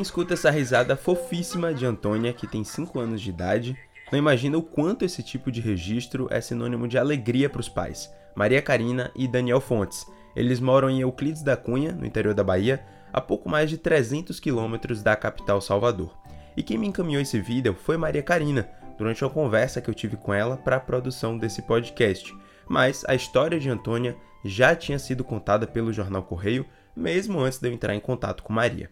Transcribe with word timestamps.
Quem 0.00 0.02
escuta 0.02 0.32
essa 0.32 0.50
risada 0.50 0.96
fofíssima 0.96 1.74
de 1.74 1.84
Antônia, 1.84 2.32
que 2.32 2.46
tem 2.46 2.64
5 2.64 2.98
anos 2.98 3.20
de 3.20 3.28
idade, 3.28 3.76
não 4.10 4.18
imagina 4.18 4.56
o 4.56 4.62
quanto 4.62 5.04
esse 5.04 5.22
tipo 5.22 5.52
de 5.52 5.60
registro 5.60 6.26
é 6.30 6.40
sinônimo 6.40 6.88
de 6.88 6.96
alegria 6.96 7.50
para 7.50 7.60
os 7.60 7.68
pais, 7.68 8.10
Maria 8.34 8.62
Karina 8.62 9.10
e 9.14 9.28
Daniel 9.28 9.60
Fontes. 9.60 10.06
Eles 10.34 10.58
moram 10.58 10.88
em 10.88 11.02
Euclides 11.02 11.42
da 11.42 11.54
Cunha, 11.54 11.92
no 11.92 12.06
interior 12.06 12.32
da 12.32 12.42
Bahia, 12.42 12.82
a 13.12 13.20
pouco 13.20 13.46
mais 13.46 13.68
de 13.68 13.76
300 13.76 14.40
quilômetros 14.40 15.02
da 15.02 15.14
capital 15.14 15.60
Salvador. 15.60 16.16
E 16.56 16.62
quem 16.62 16.78
me 16.78 16.86
encaminhou 16.86 17.20
esse 17.20 17.38
vídeo 17.38 17.76
foi 17.78 17.98
Maria 17.98 18.22
Karina, 18.22 18.70
durante 18.96 19.22
uma 19.22 19.28
conversa 19.28 19.82
que 19.82 19.90
eu 19.90 19.94
tive 19.94 20.16
com 20.16 20.32
ela 20.32 20.56
para 20.56 20.76
a 20.76 20.80
produção 20.80 21.36
desse 21.36 21.60
podcast. 21.60 22.34
Mas 22.66 23.04
a 23.06 23.14
história 23.14 23.60
de 23.60 23.68
Antônia 23.68 24.16
já 24.42 24.74
tinha 24.74 24.98
sido 24.98 25.22
contada 25.22 25.66
pelo 25.66 25.92
jornal 25.92 26.22
Correio, 26.22 26.64
mesmo 26.96 27.38
antes 27.38 27.58
de 27.58 27.68
eu 27.68 27.72
entrar 27.74 27.94
em 27.94 28.00
contato 28.00 28.42
com 28.42 28.50
Maria. 28.50 28.90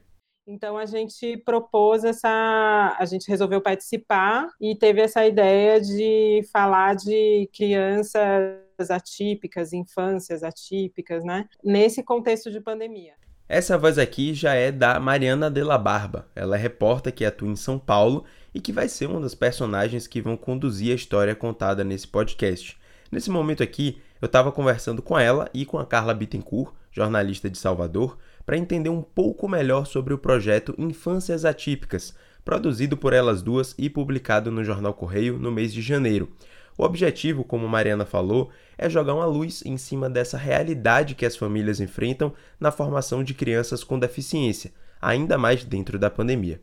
Então 0.51 0.79
a 0.79 0.87
gente 0.87 1.37
propôs 1.37 2.05
essa, 2.05 2.97
a 2.99 3.05
gente 3.05 3.29
resolveu 3.29 3.61
participar 3.61 4.49
e 4.59 4.75
teve 4.75 5.03
essa 5.03 5.27
ideia 5.27 5.79
de 5.79 6.43
falar 6.51 6.97
de 6.97 7.51
crianças 7.53 8.91
atípicas, 8.91 9.75
infâncias 9.75 10.43
atípicas, 10.43 11.23
né? 11.23 11.47
Nesse 11.63 12.03
contexto 12.03 12.51
de 12.51 12.63
pandemia. 12.63 13.13
Essa 13.47 13.77
voz 13.77 13.99
aqui 13.99 14.33
já 14.33 14.55
é 14.55 14.73
da 14.73 14.99
Mariana 14.99 15.51
de 15.51 15.63
la 15.63 15.77
Barba. 15.77 16.27
Ela 16.35 16.57
é 16.57 16.59
repórter 16.59 17.13
que 17.13 17.27
atua 17.27 17.49
em 17.49 17.57
São 17.57 17.79
Paulo 17.79 18.25
e 18.55 18.61
que 18.61 18.73
vai 18.73 18.89
ser 18.89 19.05
uma 19.05 19.21
das 19.21 19.35
personagens 19.35 20.07
que 20.07 20.23
vão 20.23 20.35
conduzir 20.35 20.93
a 20.93 20.97
história 20.97 21.35
contada 21.35 21.85
nesse 21.85 22.09
podcast. 22.09 22.79
Nesse 23.13 23.31
momento 23.31 23.63
aqui, 23.63 24.01
eu 24.21 24.27
estava 24.27 24.51
conversando 24.51 25.03
com 25.03 25.19
ela 25.19 25.51
e 25.53 25.67
com 25.67 25.79
a 25.79 25.85
Carla 25.85 26.15
Bittencourt, 26.15 26.73
jornalista 26.91 27.51
de 27.51 27.59
Salvador, 27.59 28.17
para 28.49 28.57
entender 28.57 28.89
um 28.89 29.03
pouco 29.03 29.47
melhor 29.47 29.87
sobre 29.87 30.15
o 30.15 30.19
projeto 30.19 30.75
Infâncias 30.79 31.45
Atípicas, 31.45 32.15
produzido 32.43 32.97
por 32.97 33.13
elas 33.13 33.43
duas 33.43 33.75
e 33.77 33.91
publicado 33.91 34.51
no 34.51 34.65
Jornal 34.65 34.95
Correio 34.95 35.39
no 35.39 35.53
mês 35.53 35.71
de 35.71 35.83
janeiro. 35.83 36.33
O 36.79 36.83
objetivo, 36.83 37.45
como 37.45 37.69
Mariana 37.69 38.07
falou, 38.07 38.49
é 38.79 38.89
jogar 38.89 39.13
uma 39.13 39.27
luz 39.27 39.63
em 39.67 39.77
cima 39.77 40.09
dessa 40.09 40.39
realidade 40.39 41.15
que 41.15 41.27
as 41.27 41.37
famílias 41.37 41.79
enfrentam 41.79 42.33
na 42.59 42.71
formação 42.71 43.23
de 43.23 43.35
crianças 43.35 43.85
com 43.85 43.99
deficiência, 43.99 44.73
ainda 44.99 45.37
mais 45.37 45.63
dentro 45.63 45.99
da 45.99 46.09
pandemia. 46.09 46.59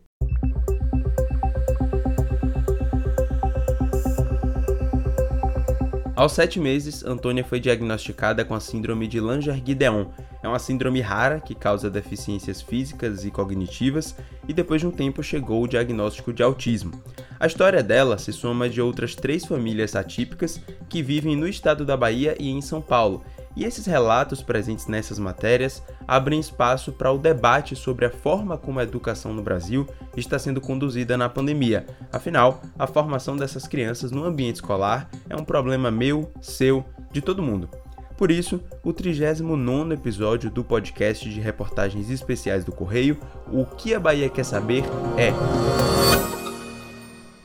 Aos 6.16 6.32
sete 6.32 6.62
meses, 6.62 7.04
Antônia 7.04 7.44
foi 7.44 7.60
diagnosticada 7.60 8.46
com 8.46 8.54
a 8.56 8.60
síndrome 8.62 9.06
de 9.06 9.20
Langer-Guideon. 9.20 10.06
É 10.42 10.48
uma 10.48 10.60
síndrome 10.60 11.02
rara 11.02 11.42
que 11.42 11.54
causa 11.54 11.90
deficiências 11.90 12.62
físicas 12.62 13.26
e 13.26 13.32
cognitivas, 13.32 14.16
e 14.48 14.54
depois 14.54 14.80
de 14.80 14.88
um 14.88 14.92
tempo 14.92 15.22
chegou 15.22 15.62
o 15.62 15.68
diagnóstico 15.68 16.32
de 16.32 16.42
autismo. 16.42 16.94
A 17.38 17.46
história 17.46 17.84
dela 17.84 18.18
se 18.18 18.32
soma 18.32 18.70
de 18.70 18.82
outras 18.82 19.14
três 19.14 19.44
famílias 19.44 19.94
atípicas 19.94 20.62
que 20.88 21.04
vivem 21.04 21.36
no 21.36 21.50
estado 21.50 21.84
da 21.84 21.98
Bahia 21.98 22.34
e 22.40 22.50
em 22.50 22.62
São 22.62 22.82
Paulo, 22.82 23.22
e 23.56 23.64
esses 23.64 23.86
relatos 23.86 24.44
presentes 24.44 24.88
nessas 24.88 25.18
matérias 25.18 25.82
abrem 26.08 26.40
espaço 26.40 26.92
para 26.92 27.12
o 27.12 27.18
debate 27.18 27.76
sobre 27.76 28.06
a 28.06 28.10
forma 28.10 28.58
como 28.58 28.80
a 28.80 28.84
educação 28.84 29.34
no 29.34 29.42
Brasil 29.42 29.88
está 30.16 30.38
sendo 30.38 30.60
conduzida 30.60 31.18
na 31.18 31.30
pandemia. 31.30 31.86
Afinal, 32.12 32.62
a 32.78 32.86
formação 32.86 33.38
dessas 33.38 33.68
crianças 33.68 34.12
no 34.12 34.24
ambiente 34.24 34.56
escolar 34.56 35.10
é 35.30 35.36
um 35.36 35.46
problema 35.46 35.90
meu, 35.90 36.32
seu, 36.42 36.86
de 37.12 37.22
todo 37.22 37.42
mundo. 37.42 37.70
Por 38.18 38.32
isso, 38.32 38.62
o 38.84 38.94
39 38.94 39.94
episódio 39.94 40.50
do 40.50 40.64
podcast 40.64 41.30
de 41.30 41.40
reportagens 41.42 42.10
especiais 42.10 42.64
do 42.64 42.72
Correio, 42.72 43.18
O 43.52 43.66
que 43.66 43.94
a 43.94 44.00
Bahia 44.00 44.30
quer 44.30 44.46
saber 44.46 44.84
é. 45.18 45.34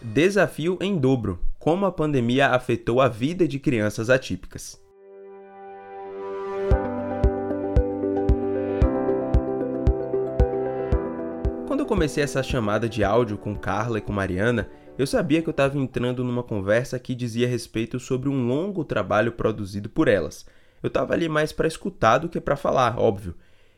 Desafio 0.02 0.78
em 0.80 0.96
dobro: 0.96 1.40
como 1.58 1.86
a 1.86 1.92
pandemia 1.92 2.48
afetou 2.48 3.00
a 3.00 3.08
vida 3.08 3.48
de 3.48 3.58
crianças 3.58 4.08
atípicas. 4.08 4.89
Comecei 11.90 12.22
essa 12.22 12.40
chamada 12.40 12.88
de 12.88 13.02
áudio 13.02 13.36
com 13.36 13.52
Carla 13.52 13.98
e 13.98 14.00
com 14.00 14.12
Mariana, 14.12 14.70
eu 14.96 15.04
sabia 15.08 15.42
que 15.42 15.48
eu 15.48 15.50
estava 15.50 15.76
entrando 15.76 16.22
numa 16.22 16.44
conversa 16.44 17.00
que 17.00 17.16
dizia 17.16 17.48
respeito 17.48 17.98
sobre 17.98 18.28
um 18.28 18.46
longo 18.46 18.84
trabalho 18.84 19.32
produzido 19.32 19.88
por 19.88 20.06
elas. 20.06 20.46
Eu 20.80 20.86
estava 20.86 21.14
ali 21.14 21.28
mais 21.28 21.50
para 21.50 21.66
escutar 21.66 22.18
do 22.18 22.28
que 22.28 22.40
para 22.40 22.54
falar, 22.54 22.96
óbvio. 22.96 23.34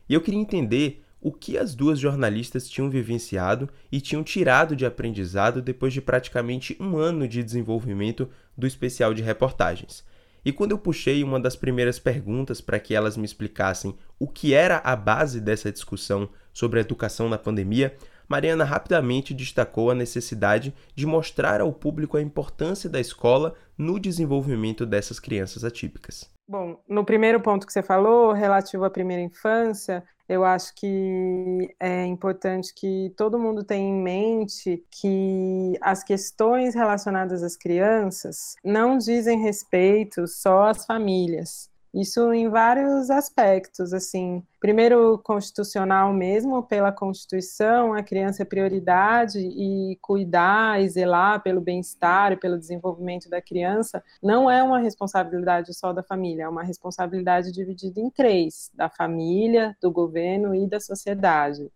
E 0.07 0.13
eu 0.13 0.21
queria 0.21 0.39
entender 0.39 1.03
o 1.19 1.31
que 1.31 1.57
as 1.57 1.73
duas 1.73 1.97
jornalistas 1.97 2.69
tinham 2.69 2.87
vivenciado 2.87 3.67
e 3.91 3.99
tinham 3.99 4.23
tirado 4.23 4.75
de 4.75 4.85
aprendizado 4.85 5.59
depois 5.59 5.91
de 5.91 5.99
praticamente 5.99 6.77
um 6.79 6.97
ano 6.97 7.27
de 7.27 7.41
desenvolvimento 7.41 8.29
do 8.55 8.67
especial 8.67 9.11
de 9.15 9.23
reportagens. 9.23 10.05
E 10.45 10.51
quando 10.51 10.71
eu 10.71 10.77
puxei 10.77 11.23
uma 11.23 11.39
das 11.39 11.55
primeiras 11.55 11.97
perguntas 11.97 12.61
para 12.61 12.79
que 12.79 12.93
elas 12.93 13.17
me 13.17 13.25
explicassem 13.25 13.95
o 14.19 14.27
que 14.27 14.53
era 14.53 14.77
a 14.83 14.95
base 14.95 15.41
dessa 15.41 15.71
discussão 15.71 16.29
sobre 16.53 16.79
a 16.79 16.81
educação 16.81 17.27
na 17.27 17.37
pandemia, 17.37 17.95
Mariana 18.27 18.63
rapidamente 18.63 19.33
destacou 19.33 19.91
a 19.91 19.95
necessidade 19.95 20.73
de 20.95 21.05
mostrar 21.05 21.61
ao 21.61 21.73
público 21.73 22.17
a 22.17 22.21
importância 22.21 22.89
da 22.89 22.99
escola 22.99 23.55
no 23.77 23.99
desenvolvimento 23.99 24.85
dessas 24.85 25.19
crianças 25.19 25.63
atípicas. 25.63 26.31
Bom, 26.47 26.77
no 26.87 27.05
primeiro 27.05 27.39
ponto 27.39 27.65
que 27.65 27.73
você 27.73 27.81
falou, 27.81 28.33
relativo 28.33 28.83
à 28.83 28.89
primeira 28.89 29.21
infância, 29.21 30.03
eu 30.27 30.43
acho 30.43 30.73
que 30.75 31.75
é 31.79 32.05
importante 32.05 32.73
que 32.73 33.13
todo 33.17 33.39
mundo 33.39 33.63
tenha 33.63 33.87
em 33.87 34.01
mente 34.01 34.85
que 34.89 35.77
as 35.81 36.03
questões 36.03 36.73
relacionadas 36.73 37.43
às 37.43 37.55
crianças 37.55 38.55
não 38.63 38.97
dizem 38.97 39.41
respeito 39.41 40.27
só 40.27 40.69
às 40.69 40.85
famílias. 40.85 41.69
Isso 41.93 42.33
em 42.33 42.49
vários 42.49 43.11
aspectos, 43.11 43.93
assim. 43.93 44.43
Primeiro, 44.59 45.19
constitucional 45.19 46.11
mesmo, 46.11 46.63
pela 46.63 46.91
Constituição, 46.91 47.93
a 47.93 48.01
criança 48.01 48.41
é 48.41 48.45
prioridade 48.45 49.37
e 49.37 49.95
cuidar 50.01 50.81
e 50.81 50.89
zelar 50.89 51.43
pelo 51.43 51.61
bem-estar 51.61 52.31
e 52.31 52.37
pelo 52.37 52.57
desenvolvimento 52.57 53.29
da 53.29 53.39
criança 53.39 54.03
não 54.23 54.49
é 54.49 54.63
uma 54.63 54.79
responsabilidade 54.79 55.71
só 55.75 55.93
da 55.93 56.01
família, 56.01 56.43
é 56.43 56.49
uma 56.49 56.63
responsabilidade 56.63 57.51
dividida 57.51 57.99
em 57.99 58.09
três: 58.09 58.71
da 58.73 58.89
família, 58.89 59.77
do 59.79 59.91
governo 59.91 60.55
e 60.55 60.67
da 60.67 60.79
sociedade. 60.79 61.71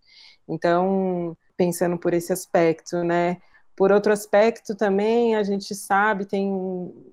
Então, 0.47 1.37
pensando 1.55 1.95
por 1.95 2.15
esse 2.15 2.33
aspecto, 2.33 3.03
né? 3.03 3.37
Por 3.75 3.91
outro 3.91 4.11
aspecto, 4.11 4.73
também 4.73 5.35
a 5.35 5.43
gente 5.43 5.75
sabe, 5.75 6.25
tem 6.25 6.51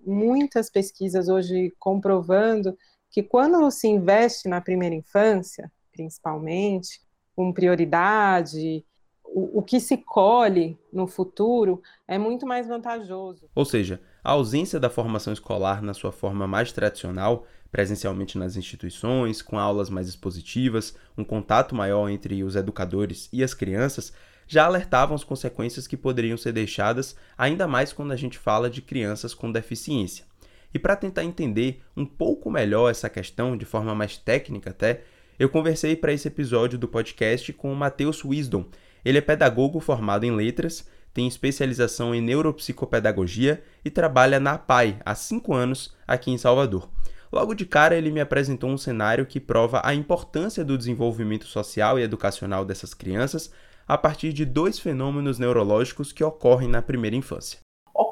muitas 0.06 0.70
pesquisas 0.70 1.28
hoje 1.28 1.70
comprovando 1.78 2.74
que 3.14 3.22
quando 3.22 3.70
se 3.70 3.86
investe 3.86 4.48
na 4.48 4.60
primeira 4.60 4.92
infância, 4.92 5.70
principalmente, 5.92 7.00
com 7.36 7.52
prioridade, 7.52 8.84
o, 9.22 9.60
o 9.60 9.62
que 9.62 9.78
se 9.78 9.98
colhe 9.98 10.76
no 10.92 11.06
futuro 11.06 11.80
é 12.08 12.18
muito 12.18 12.44
mais 12.44 12.66
vantajoso. 12.66 13.48
Ou 13.54 13.64
seja, 13.64 14.00
a 14.24 14.32
ausência 14.32 14.80
da 14.80 14.90
formação 14.90 15.32
escolar 15.32 15.80
na 15.80 15.94
sua 15.94 16.10
forma 16.10 16.48
mais 16.48 16.72
tradicional, 16.72 17.46
presencialmente 17.70 18.36
nas 18.36 18.56
instituições, 18.56 19.40
com 19.40 19.60
aulas 19.60 19.88
mais 19.88 20.08
expositivas, 20.08 20.96
um 21.16 21.22
contato 21.22 21.72
maior 21.72 22.08
entre 22.08 22.42
os 22.42 22.56
educadores 22.56 23.28
e 23.32 23.44
as 23.44 23.54
crianças, 23.54 24.12
já 24.44 24.64
alertavam 24.64 25.14
as 25.14 25.22
consequências 25.22 25.86
que 25.86 25.96
poderiam 25.96 26.36
ser 26.36 26.50
deixadas, 26.50 27.14
ainda 27.38 27.68
mais 27.68 27.92
quando 27.92 28.10
a 28.10 28.16
gente 28.16 28.38
fala 28.38 28.68
de 28.68 28.82
crianças 28.82 29.34
com 29.34 29.52
deficiência. 29.52 30.24
E 30.74 30.78
para 30.78 30.96
tentar 30.96 31.22
entender 31.22 31.80
um 31.96 32.04
pouco 32.04 32.50
melhor 32.50 32.90
essa 32.90 33.08
questão, 33.08 33.56
de 33.56 33.64
forma 33.64 33.94
mais 33.94 34.16
técnica 34.16 34.70
até, 34.70 35.02
eu 35.38 35.48
conversei 35.48 35.94
para 35.94 36.12
esse 36.12 36.26
episódio 36.26 36.76
do 36.76 36.88
podcast 36.88 37.52
com 37.52 37.72
o 37.72 37.76
Matheus 37.76 38.24
Wisdom. 38.24 38.64
Ele 39.04 39.18
é 39.18 39.20
pedagogo 39.20 39.78
formado 39.78 40.24
em 40.24 40.34
letras, 40.34 40.90
tem 41.12 41.28
especialização 41.28 42.12
em 42.12 42.20
neuropsicopedagogia 42.20 43.62
e 43.84 43.90
trabalha 43.90 44.40
na 44.40 44.54
APAI 44.54 44.98
há 45.04 45.14
cinco 45.14 45.54
anos 45.54 45.94
aqui 46.08 46.32
em 46.32 46.38
Salvador. 46.38 46.88
Logo 47.32 47.54
de 47.54 47.66
cara, 47.66 47.96
ele 47.96 48.10
me 48.10 48.20
apresentou 48.20 48.68
um 48.68 48.78
cenário 48.78 49.26
que 49.26 49.38
prova 49.38 49.80
a 49.84 49.94
importância 49.94 50.64
do 50.64 50.76
desenvolvimento 50.76 51.46
social 51.46 52.00
e 52.00 52.02
educacional 52.02 52.64
dessas 52.64 52.94
crianças 52.94 53.52
a 53.86 53.96
partir 53.96 54.32
de 54.32 54.44
dois 54.44 54.78
fenômenos 54.78 55.38
neurológicos 55.38 56.10
que 56.10 56.24
ocorrem 56.24 56.68
na 56.68 56.82
primeira 56.82 57.14
infância 57.14 57.63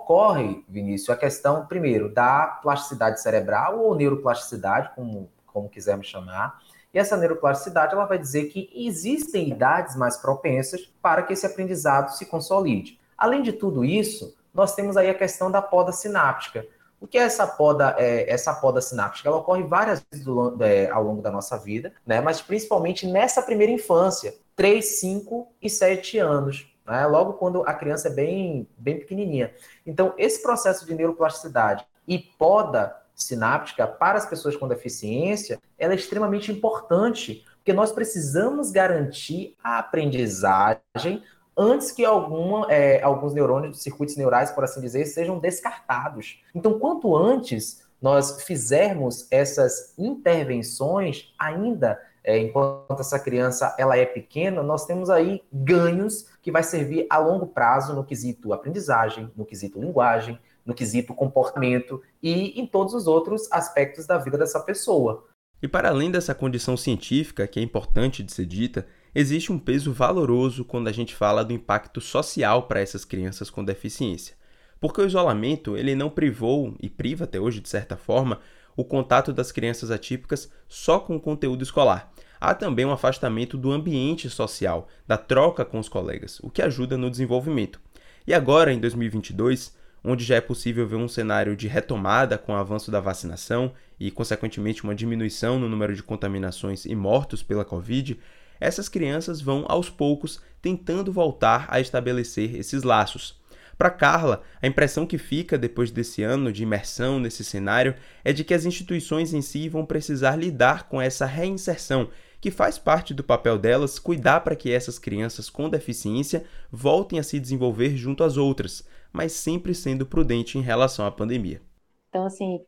ocorre, 0.02 0.64
Vinícius, 0.68 1.10
a 1.10 1.16
questão, 1.16 1.64
primeiro, 1.66 2.12
da 2.12 2.46
plasticidade 2.62 3.22
cerebral 3.22 3.78
ou 3.78 3.94
neuroplasticidade, 3.94 4.90
como, 4.94 5.30
como 5.46 5.68
quisermos 5.68 6.08
chamar. 6.08 6.60
E 6.92 6.98
essa 6.98 7.16
neuroplasticidade 7.16 7.94
ela 7.94 8.04
vai 8.04 8.18
dizer 8.18 8.46
que 8.46 8.70
existem 8.74 9.48
idades 9.48 9.96
mais 9.96 10.16
propensas 10.16 10.82
para 11.00 11.22
que 11.22 11.32
esse 11.32 11.46
aprendizado 11.46 12.10
se 12.10 12.26
consolide. 12.26 13.00
Além 13.16 13.42
de 13.42 13.52
tudo 13.52 13.84
isso, 13.84 14.36
nós 14.52 14.74
temos 14.74 14.96
aí 14.96 15.08
a 15.08 15.14
questão 15.14 15.50
da 15.50 15.62
poda 15.62 15.92
sináptica. 15.92 16.66
O 17.00 17.06
que 17.06 17.16
é 17.16 17.22
essa 17.22 17.46
poda, 17.46 17.96
é, 17.98 18.30
essa 18.30 18.52
poda 18.54 18.80
sináptica? 18.80 19.28
Ela 19.28 19.38
ocorre 19.38 19.62
várias 19.62 20.04
vezes 20.10 20.24
do, 20.24 20.62
é, 20.62 20.90
ao 20.90 21.02
longo 21.02 21.22
da 21.22 21.30
nossa 21.30 21.56
vida, 21.56 21.92
né? 22.06 22.20
mas 22.20 22.40
principalmente 22.42 23.06
nessa 23.06 23.42
primeira 23.42 23.72
infância, 23.72 24.34
3, 24.54 25.00
5 25.00 25.48
e 25.60 25.70
7 25.70 26.18
anos, 26.18 26.71
né? 26.86 27.06
logo 27.06 27.34
quando 27.34 27.62
a 27.62 27.74
criança 27.74 28.08
é 28.08 28.10
bem, 28.10 28.68
bem 28.76 28.98
pequenininha. 28.98 29.52
Então, 29.86 30.14
esse 30.16 30.42
processo 30.42 30.86
de 30.86 30.94
neuroplasticidade 30.94 31.86
e 32.06 32.18
poda 32.18 32.96
sináptica 33.14 33.86
para 33.86 34.18
as 34.18 34.26
pessoas 34.26 34.56
com 34.56 34.66
deficiência, 34.66 35.60
ela 35.78 35.92
é 35.92 35.96
extremamente 35.96 36.50
importante, 36.50 37.44
porque 37.56 37.72
nós 37.72 37.92
precisamos 37.92 38.70
garantir 38.70 39.56
a 39.62 39.78
aprendizagem 39.78 41.22
antes 41.56 41.92
que 41.92 42.04
alguma, 42.04 42.66
é, 42.72 43.02
alguns 43.02 43.34
neurônios, 43.34 43.82
circuitos 43.82 44.16
neurais, 44.16 44.50
por 44.50 44.64
assim 44.64 44.80
dizer, 44.80 45.04
sejam 45.04 45.38
descartados. 45.38 46.42
Então, 46.54 46.78
quanto 46.78 47.16
antes 47.16 47.86
nós 48.00 48.42
fizermos 48.42 49.28
essas 49.30 49.94
intervenções, 49.96 51.32
ainda 51.38 52.00
é, 52.24 52.38
enquanto 52.38 53.00
essa 53.00 53.18
criança 53.18 53.74
ela 53.78 53.96
é 53.96 54.06
pequena, 54.06 54.62
nós 54.62 54.86
temos 54.86 55.10
aí 55.10 55.42
ganhos 55.52 56.26
que 56.40 56.52
vai 56.52 56.62
servir 56.62 57.06
a 57.10 57.18
longo 57.18 57.46
prazo 57.46 57.94
no 57.94 58.04
quesito 58.04 58.52
aprendizagem, 58.52 59.30
no 59.36 59.44
quesito 59.44 59.80
linguagem, 59.80 60.38
no 60.64 60.74
quesito 60.74 61.14
comportamento 61.14 62.00
e 62.22 62.60
em 62.60 62.66
todos 62.66 62.94
os 62.94 63.06
outros 63.06 63.50
aspectos 63.50 64.06
da 64.06 64.18
vida 64.18 64.38
dessa 64.38 64.60
pessoa. 64.60 65.26
E 65.60 65.68
para 65.68 65.88
além 65.88 66.10
dessa 66.10 66.34
condição 66.34 66.76
científica, 66.76 67.46
que 67.46 67.58
é 67.58 67.62
importante 67.62 68.22
de 68.22 68.32
ser 68.32 68.46
dita, 68.46 68.86
existe 69.14 69.52
um 69.52 69.58
peso 69.58 69.92
valoroso 69.92 70.64
quando 70.64 70.88
a 70.88 70.92
gente 70.92 71.14
fala 71.14 71.44
do 71.44 71.52
impacto 71.52 72.00
social 72.00 72.64
para 72.64 72.80
essas 72.80 73.04
crianças 73.04 73.50
com 73.50 73.64
deficiência. 73.64 74.36
Porque 74.80 75.00
o 75.00 75.06
isolamento, 75.06 75.76
ele 75.76 75.94
não 75.94 76.10
privou 76.10 76.74
e 76.80 76.90
priva 76.90 77.22
até 77.22 77.38
hoje 77.38 77.60
de 77.60 77.68
certa 77.68 77.96
forma 77.96 78.40
o 78.76 78.84
contato 78.84 79.32
das 79.32 79.52
crianças 79.52 79.90
atípicas 79.90 80.50
só 80.68 80.98
com 80.98 81.16
o 81.16 81.20
conteúdo 81.20 81.62
escolar. 81.62 82.12
Há 82.40 82.54
também 82.54 82.84
um 82.84 82.92
afastamento 82.92 83.56
do 83.56 83.70
ambiente 83.70 84.28
social, 84.28 84.88
da 85.06 85.16
troca 85.16 85.64
com 85.64 85.78
os 85.78 85.88
colegas, 85.88 86.40
o 86.40 86.50
que 86.50 86.60
ajuda 86.60 86.96
no 86.96 87.10
desenvolvimento. 87.10 87.80
E 88.26 88.34
agora, 88.34 88.72
em 88.72 88.80
2022, 88.80 89.76
onde 90.04 90.24
já 90.24 90.36
é 90.36 90.40
possível 90.40 90.86
ver 90.86 90.96
um 90.96 91.08
cenário 91.08 91.54
de 91.54 91.68
retomada 91.68 92.36
com 92.36 92.52
o 92.52 92.56
avanço 92.56 92.90
da 92.90 93.00
vacinação 93.00 93.72
e, 93.98 94.10
consequentemente, 94.10 94.82
uma 94.82 94.94
diminuição 94.94 95.58
no 95.58 95.68
número 95.68 95.94
de 95.94 96.02
contaminações 96.02 96.84
e 96.84 96.94
mortos 96.94 97.42
pela 97.42 97.64
Covid, 97.64 98.18
essas 98.58 98.88
crianças 98.88 99.40
vão 99.40 99.64
aos 99.68 99.88
poucos 99.88 100.40
tentando 100.60 101.12
voltar 101.12 101.66
a 101.68 101.80
estabelecer 101.80 102.56
esses 102.56 102.82
laços. 102.82 103.40
Para 103.82 103.90
Carla, 103.90 104.42
a 104.62 104.68
impressão 104.68 105.04
que 105.04 105.18
fica 105.18 105.58
depois 105.58 105.90
desse 105.90 106.22
ano 106.22 106.52
de 106.52 106.62
imersão 106.62 107.18
nesse 107.18 107.42
cenário 107.42 107.96
é 108.24 108.32
de 108.32 108.44
que 108.44 108.54
as 108.54 108.64
instituições 108.64 109.34
em 109.34 109.42
si 109.42 109.68
vão 109.68 109.84
precisar 109.84 110.36
lidar 110.36 110.88
com 110.88 111.02
essa 111.02 111.26
reinserção, 111.26 112.08
que 112.40 112.52
faz 112.52 112.78
parte 112.78 113.12
do 113.12 113.24
papel 113.24 113.58
delas 113.58 113.98
cuidar 113.98 114.38
para 114.42 114.54
que 114.54 114.70
essas 114.70 115.00
crianças 115.00 115.50
com 115.50 115.68
deficiência 115.68 116.44
voltem 116.70 117.18
a 117.18 117.24
se 117.24 117.40
desenvolver 117.40 117.96
junto 117.96 118.22
às 118.22 118.36
outras, 118.36 118.86
mas 119.12 119.32
sempre 119.32 119.74
sendo 119.74 120.06
prudente 120.06 120.56
em 120.56 120.62
relação 120.62 121.04
à 121.04 121.10
pandemia. 121.10 121.60
Então, 122.08 122.24
assim, 122.24 122.60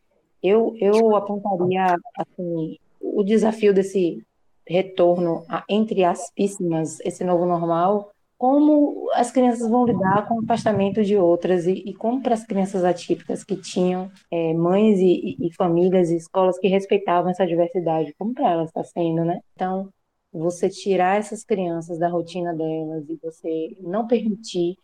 eu, 0.43 0.75
eu 0.81 1.15
apontaria 1.15 1.97
assim, 2.19 2.77
o 3.01 3.23
desafio 3.23 3.73
desse 3.73 4.21
retorno 4.67 5.45
a, 5.49 5.63
entre 5.69 6.03
aspíssimas, 6.03 6.99
esse 7.05 7.23
novo 7.23 7.47
normal, 7.47 8.11
como 8.45 9.11
as 9.15 9.31
crianças 9.31 9.71
vão 9.71 9.87
lidar 9.87 10.29
com 10.29 10.35
o 10.35 10.45
afastamento 10.45 11.03
de 11.03 11.17
outras 11.17 11.67
e, 11.67 11.83
e 11.87 11.95
como 11.95 12.23
para 12.23 12.35
as 12.35 12.45
crianças 12.45 12.85
atípicas 12.85 13.43
que 13.43 13.57
tinham 13.57 14.13
é, 14.31 14.53
mães 14.53 14.99
e, 15.01 15.35
e, 15.41 15.51
famílias 15.55 16.11
e 16.11 16.17
escolas 16.17 16.59
que 16.59 16.69
respeitavam 16.69 17.31
essa 17.31 17.47
diversidade, 17.47 18.13
como 18.19 18.35
para 18.35 18.53
elas 18.53 18.69
está 18.69 18.85
sendo, 18.85 19.25
né? 19.25 19.41
Então, 19.55 19.89
você 20.31 20.69
tirar 20.69 21.19
essas 21.19 21.43
crianças 21.43 21.99
da 21.99 22.07
rotina 22.07 22.53
delas 22.53 23.09
e 23.09 23.19
você 23.23 23.79
não 23.81 24.07
permitir 24.07 24.77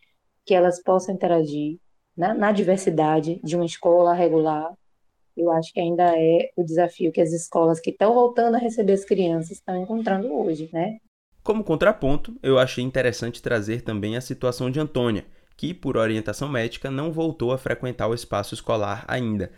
que 0.46 0.54
elas 0.54 0.82
possam 0.82 1.14
interagir 1.14 1.76
na, 2.16 2.32
na 2.32 2.52
diversidade 2.52 3.42
de 3.44 3.56
uma 3.56 3.66
escola 3.66 4.14
regular, 4.14 4.72
eu 5.36 5.52
acho 5.52 5.70
que 5.70 5.80
ainda 5.80 6.18
é 6.18 6.48
o 6.56 6.64
desafio 6.64 7.12
que 7.12 7.20
as 7.20 7.30
escolas 7.30 7.78
que 7.78 7.90
estão 7.90 8.14
voltando 8.14 8.54
a 8.54 8.58
receber 8.58 8.94
as 8.94 9.04
crianças 9.04 9.50
estão 9.50 9.76
encontrando 9.76 10.32
hoje, 10.34 10.70
né? 10.72 10.96
Como 11.50 11.64
contraponto, 11.64 12.32
eu 12.44 12.60
achei 12.60 12.84
interessante 12.84 13.42
trazer 13.42 13.80
também 13.80 14.16
a 14.16 14.20
situação 14.20 14.70
de 14.70 14.78
Antônia, 14.78 15.26
que, 15.56 15.74
por 15.74 15.96
orientação 15.96 16.48
médica, 16.48 16.92
não 16.92 17.10
voltou 17.10 17.50
a 17.50 17.58
frequentar 17.58 18.06
o 18.06 18.14
espaço 18.14 18.54
escolar 18.54 19.04
ainda. 19.08 19.50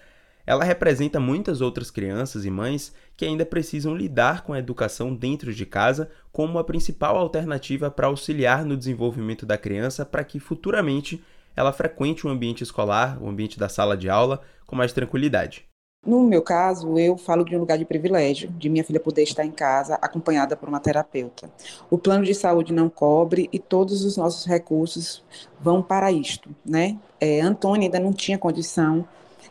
Ela 0.46 0.64
representa 0.64 1.20
muitas 1.20 1.60
outras 1.60 1.90
crianças 1.90 2.46
e 2.46 2.50
mães 2.50 2.94
que 3.14 3.26
ainda 3.26 3.44
precisam 3.44 3.94
lidar 3.94 4.40
com 4.40 4.54
a 4.54 4.58
educação 4.58 5.14
dentro 5.14 5.52
de 5.52 5.66
casa 5.66 6.10
como 6.32 6.58
a 6.58 6.64
principal 6.64 7.18
alternativa 7.18 7.90
para 7.90 8.06
auxiliar 8.06 8.64
no 8.64 8.74
desenvolvimento 8.74 9.44
da 9.44 9.58
criança 9.58 10.02
para 10.06 10.24
que 10.24 10.40
futuramente 10.40 11.22
ela 11.54 11.74
frequente 11.74 12.26
o 12.26 12.30
ambiente 12.30 12.62
escolar, 12.64 13.22
o 13.22 13.28
ambiente 13.28 13.58
da 13.58 13.68
sala 13.68 13.98
de 13.98 14.08
aula, 14.08 14.40
com 14.64 14.74
mais 14.74 14.94
tranquilidade. 14.94 15.66
No 16.04 16.20
meu 16.24 16.42
caso, 16.42 16.98
eu 16.98 17.16
falo 17.16 17.44
de 17.44 17.54
um 17.54 17.60
lugar 17.60 17.78
de 17.78 17.84
privilégio, 17.84 18.50
de 18.50 18.68
minha 18.68 18.82
filha 18.82 18.98
poder 18.98 19.22
estar 19.22 19.44
em 19.44 19.52
casa 19.52 19.94
acompanhada 20.02 20.56
por 20.56 20.68
uma 20.68 20.80
terapeuta. 20.80 21.48
O 21.88 21.96
plano 21.96 22.24
de 22.24 22.34
saúde 22.34 22.72
não 22.72 22.88
cobre 22.88 23.48
e 23.52 23.58
todos 23.60 24.04
os 24.04 24.16
nossos 24.16 24.44
recursos 24.44 25.22
vão 25.60 25.80
para 25.80 26.10
isto, 26.10 26.50
né? 26.66 26.98
É, 27.20 27.40
Antônia 27.40 27.86
ainda 27.86 28.00
não 28.00 28.12
tinha 28.12 28.36
condição 28.36 29.06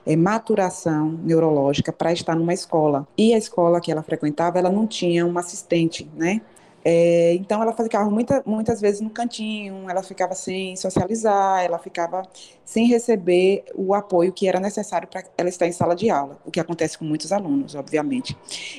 é, 0.06 0.13
maturação 0.15 1.12
neurológica 1.24 1.94
para 1.94 2.12
estar 2.12 2.36
numa 2.36 2.53
escola. 2.53 3.07
E 3.18 3.33
a 3.33 3.38
escola 3.38 3.80
que 3.80 3.89
ela 3.89 4.03
frequentava, 4.03 4.59
ela 4.59 4.69
não 4.69 4.86
tinha 4.86 5.25
uma 5.25 5.39
assistente, 5.39 6.09
né? 6.18 6.42
É, 6.83 7.33
então 7.36 7.62
ela 7.62 7.74
ficava 7.74 8.10
muita, 8.10 8.42
muitas 8.45 8.81
vezes 8.81 9.01
no 9.01 9.10
cantinho, 9.10 9.89
ela 9.89 10.01
ficava 10.01 10.33
sem 10.33 10.75
socializar, 10.75 11.63
ela 11.63 11.78
ficava 11.78 12.24
sem 12.66 12.88
receber 12.88 13.66
o 13.75 13.94
apoio 13.94 14.31
que 14.33 14.48
era 14.48 14.60
necessário 14.60 15.07
para 15.07 15.24
ela 15.38 15.50
estar 15.50 15.68
em 15.68 15.72
sala 15.72 15.95
de 15.95 16.10
aula, 16.10 16.39
o 16.45 16.51
que 16.51 16.60
acontece 16.60 16.98
com 16.98 17.06
muitos 17.06 17.31
alunos, 17.31 17.75
obviamente. 17.75 18.36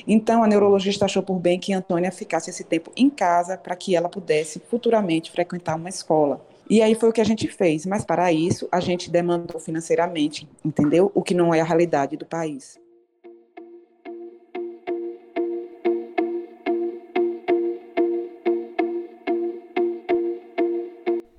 Então 0.07 0.43
a 0.43 0.47
neurologista 0.47 1.05
achou 1.05 1.23
por 1.23 1.39
bem 1.39 1.59
que 1.59 1.73
Antônia 1.73 2.11
ficasse 2.11 2.49
esse 2.49 2.63
tempo 2.63 2.91
em 2.95 3.09
casa 3.09 3.57
para 3.57 3.75
que 3.75 3.95
ela 3.95 4.09
pudesse 4.09 4.59
futuramente 4.59 5.31
frequentar 5.31 5.75
uma 5.75 5.89
escola. 5.89 6.45
E 6.69 6.81
aí 6.81 6.95
foi 6.95 7.09
o 7.09 7.13
que 7.13 7.21
a 7.21 7.25
gente 7.25 7.47
fez, 7.47 7.85
mas 7.85 8.03
para 8.05 8.31
isso 8.31 8.67
a 8.71 8.79
gente 8.79 9.11
demandou 9.11 9.59
financeiramente, 9.59 10.47
entendeu? 10.63 11.11
O 11.13 11.21
que 11.21 11.33
não 11.33 11.53
é 11.53 11.61
a 11.61 11.65
realidade 11.65 12.17
do 12.17 12.25
país. 12.25 12.82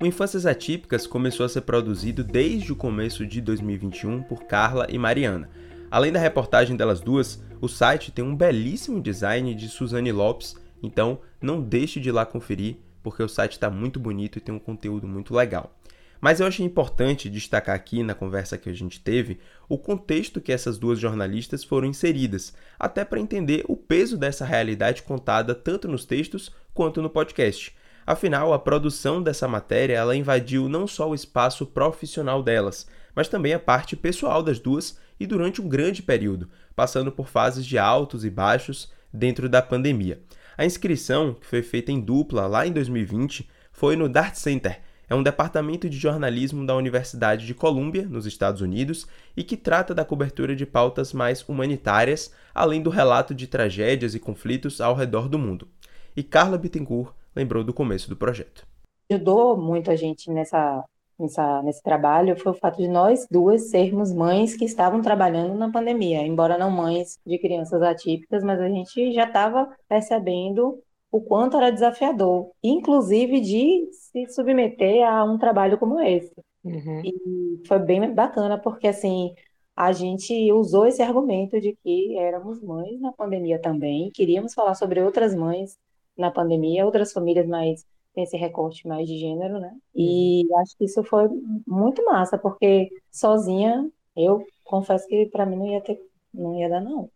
O 0.05 0.07
Infâncias 0.07 0.45
Atípicas 0.45 1.07
começou 1.07 1.47
a 1.47 1.49
ser 1.49 1.63
produzido 1.63 2.23
desde 2.23 2.71
o 2.71 2.77
começo 2.77 3.25
de 3.25 3.41
2021 3.41 4.23
por 4.25 4.45
Carla 4.45 4.87
e 4.91 4.99
Mariana. 4.99 5.49
Além 5.91 6.13
da 6.13 6.21
reportagem 6.21 6.77
delas 6.77 7.01
duas, 7.01 7.43
o 7.59 7.69
site 7.69 8.13
tem 8.13 8.23
um 8.23 8.37
belíssimo 8.37 9.01
design 9.01 9.55
de 9.55 9.67
Suzane 9.67 10.13
Lopes, 10.13 10.57
então 10.83 11.21
não 11.41 11.59
deixe 11.63 12.01
de 12.01 12.11
ir 12.11 12.13
lá 12.13 12.27
conferir 12.27 12.77
porque 13.03 13.23
o 13.23 13.29
site 13.31 13.53
está 13.53 13.71
muito 13.71 13.99
bonito 13.99 14.37
e 14.37 14.43
tem 14.43 14.55
um 14.55 14.59
conteúdo 14.59 15.09
muito 15.09 15.35
legal. 15.35 15.75
Mas 16.21 16.39
eu 16.39 16.47
achei 16.47 16.67
importante 16.67 17.31
destacar 17.31 17.75
aqui 17.75 18.03
na 18.03 18.15
conversa 18.15 18.59
que 18.59 18.69
a 18.69 18.75
gente 18.75 19.01
teve 19.01 19.39
o 19.71 19.79
contexto 19.79 20.39
que 20.39 20.53
essas 20.53 20.77
duas 20.77 20.99
jornalistas 20.99 21.65
foram 21.65 21.89
inseridas, 21.89 22.53
até 22.79 23.07
para 23.07 23.21
entender 23.21 23.65
o 23.67 23.75
peso 23.75 24.19
dessa 24.19 24.45
realidade 24.45 25.03
contada 25.03 25.55
tanto 25.55 25.89
nos 25.89 26.05
textos 26.05 26.53
quanto 26.75 27.01
no 27.01 27.09
podcast. 27.09 27.75
Afinal, 28.07 28.53
a 28.53 28.59
produção 28.59 29.23
dessa 29.23 29.49
matéria 29.49 29.95
ela 29.95 30.17
invadiu 30.17 30.69
não 30.69 30.87
só 30.87 31.09
o 31.09 31.15
espaço 31.15 31.65
profissional 31.65 32.43
delas, 32.43 32.87
mas 33.15 33.29
também 33.29 33.55
a 33.55 33.59
parte 33.59 33.97
pessoal 33.97 34.43
das 34.43 34.59
duas 34.59 34.99
e 35.19 35.27
durante 35.27 35.63
um 35.63 35.69
grande 35.69 36.03
período, 36.03 36.49
passando 36.77 37.11
por 37.11 37.29
fases 37.29 37.65
de 37.65 37.79
altos 37.79 38.25
e 38.25 38.31
baixos 38.31 38.93
dentro 39.13 39.49
da 39.49 39.63
pandemia. 39.63 40.21
A 40.57 40.65
inscrição, 40.65 41.35
que 41.35 41.47
foi 41.47 41.63
feita 41.63 41.91
em 41.91 42.01
dupla 42.01 42.47
lá 42.47 42.67
em 42.67 42.73
2020, 42.73 43.49
foi 43.73 43.97
no 43.97 44.09
Dart 44.09 44.35
Center, 44.35 44.81
é 45.09 45.15
um 45.15 45.23
departamento 45.23 45.89
de 45.89 45.99
jornalismo 45.99 46.67
da 46.67 46.75
Universidade 46.75 47.47
de 47.47 47.55
Columbia, 47.55 48.07
nos 48.09 48.25
Estados 48.25 48.61
Unidos, 48.61 49.07
e 49.37 49.45
que 49.45 49.57
trata 49.57 49.95
da 49.95 50.05
cobertura 50.05 50.57
de 50.57 50.65
pautas 50.65 51.13
mais 51.13 51.47
humanitárias, 51.47 52.33
além 52.55 52.83
do 52.83 52.89
relato 52.89 53.35
de 53.35 53.47
tragédias 53.47 54.15
e 54.15 54.21
conflitos 54.21 54.81
ao 54.81 54.95
redor 54.95 55.29
do 55.29 55.39
mundo. 55.39 55.69
E 56.17 56.23
Carla 56.23 56.57
Bittencourt 56.57 57.13
lembrou 57.35 57.65
do 57.65 57.75
começo 57.75 58.09
do 58.09 58.17
projeto. 58.17 58.67
Ajudou 59.11 59.57
muita 59.57 59.97
gente 59.97 60.31
nessa 60.31 60.85
nessa, 61.19 61.63
nesse 61.63 61.83
trabalho 61.83 62.39
foi 62.39 62.53
o 62.53 62.57
fato 62.57 62.79
de 62.79 62.89
nós 62.89 63.27
duas 63.31 63.71
sermos 63.71 64.13
mães 64.13 64.57
que 64.57 64.65
estavam 64.65 65.01
trabalhando 65.01 65.55
na 65.55 65.71
pandemia, 65.71 66.23
embora 66.23 66.59
não 66.59 66.71
mães 66.71 67.19
de 67.25 67.39
crianças 67.39 67.83
atípicas, 67.83 68.43
mas 68.43 68.61
a 68.61 68.69
gente 68.69 69.13
já 69.13 69.25
estava 69.25 69.69
percebendo 69.89 70.81
o 71.11 71.21
quanto 71.21 71.57
era 71.57 71.71
desafiador, 71.71 72.51
inclusive 72.63 73.41
de 73.41 73.89
se 73.93 74.27
submeter 74.29 75.07
a 75.07 75.25
um 75.25 75.39
trabalho 75.39 75.79
como 75.79 76.01
esse. 76.01 76.33
Uhum. 76.65 77.03
E 77.05 77.63
foi 77.69 77.79
bem 77.79 78.13
bacana, 78.13 78.59
porque 78.59 78.89
assim, 78.89 79.33
a 79.77 79.93
gente 79.93 80.51
usou 80.53 80.87
esse 80.87 81.03
argumento 81.03 81.61
de 81.61 81.77
que 81.85 82.19
éramos 82.19 82.61
mães 82.61 83.01
na 83.01 83.13
pandemia 83.13 83.61
também, 83.61 84.11
queríamos 84.13 84.55
falar 84.55 84.75
sobre 84.75 85.01
outras 85.01 85.35
mães 85.35 85.79
na 86.17 86.31
pandemia, 86.31 86.85
outras 86.85 87.13
famílias 87.13 87.47
mais 87.47 87.85
tem 88.15 88.25
esse 88.25 88.37
recorte 88.37 88.87
mais 88.87 89.09
de 89.09 89.19
gênero, 89.19 89.59
né? 89.59 89.73
E 89.95 90.47
uhum. 90.49 90.59
acho 90.61 90.77
que 90.79 90.85
isso 90.85 91.03
foi 91.03 91.29
muito 91.67 92.05
massa, 92.05 92.39
porque 92.39 92.89
sozinha, 93.11 93.91
eu 94.17 94.47
confesso 94.63 95.07
que 95.09 95.27
para 95.27 95.45
mim 95.45 95.57
não 95.57 95.67
ia 95.67 95.81
ter, 95.81 96.01
não 96.33 96.59
ia 96.59 96.69
dar 96.69 96.81
não. 96.81 97.11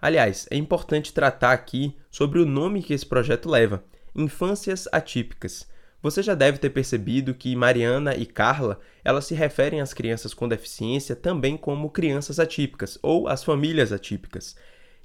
Aliás, 0.00 0.46
é 0.50 0.56
importante 0.56 1.14
tratar 1.14 1.52
aqui 1.52 1.96
sobre 2.10 2.38
o 2.38 2.44
nome 2.44 2.82
que 2.82 2.92
esse 2.92 3.06
projeto 3.06 3.48
leva, 3.48 3.82
Infâncias 4.14 4.86
Atípicas. 4.92 5.66
Você 6.02 6.20
já 6.22 6.34
deve 6.34 6.58
ter 6.58 6.70
percebido 6.70 7.32
que 7.32 7.54
Mariana 7.54 8.16
e 8.16 8.26
Carla, 8.26 8.80
elas 9.04 9.24
se 9.24 9.34
referem 9.34 9.80
às 9.80 9.94
crianças 9.94 10.34
com 10.34 10.48
deficiência 10.48 11.14
também 11.14 11.56
como 11.56 11.88
crianças 11.88 12.40
atípicas 12.40 12.98
ou 13.00 13.28
as 13.28 13.44
famílias 13.44 13.92
atípicas. 13.92 14.56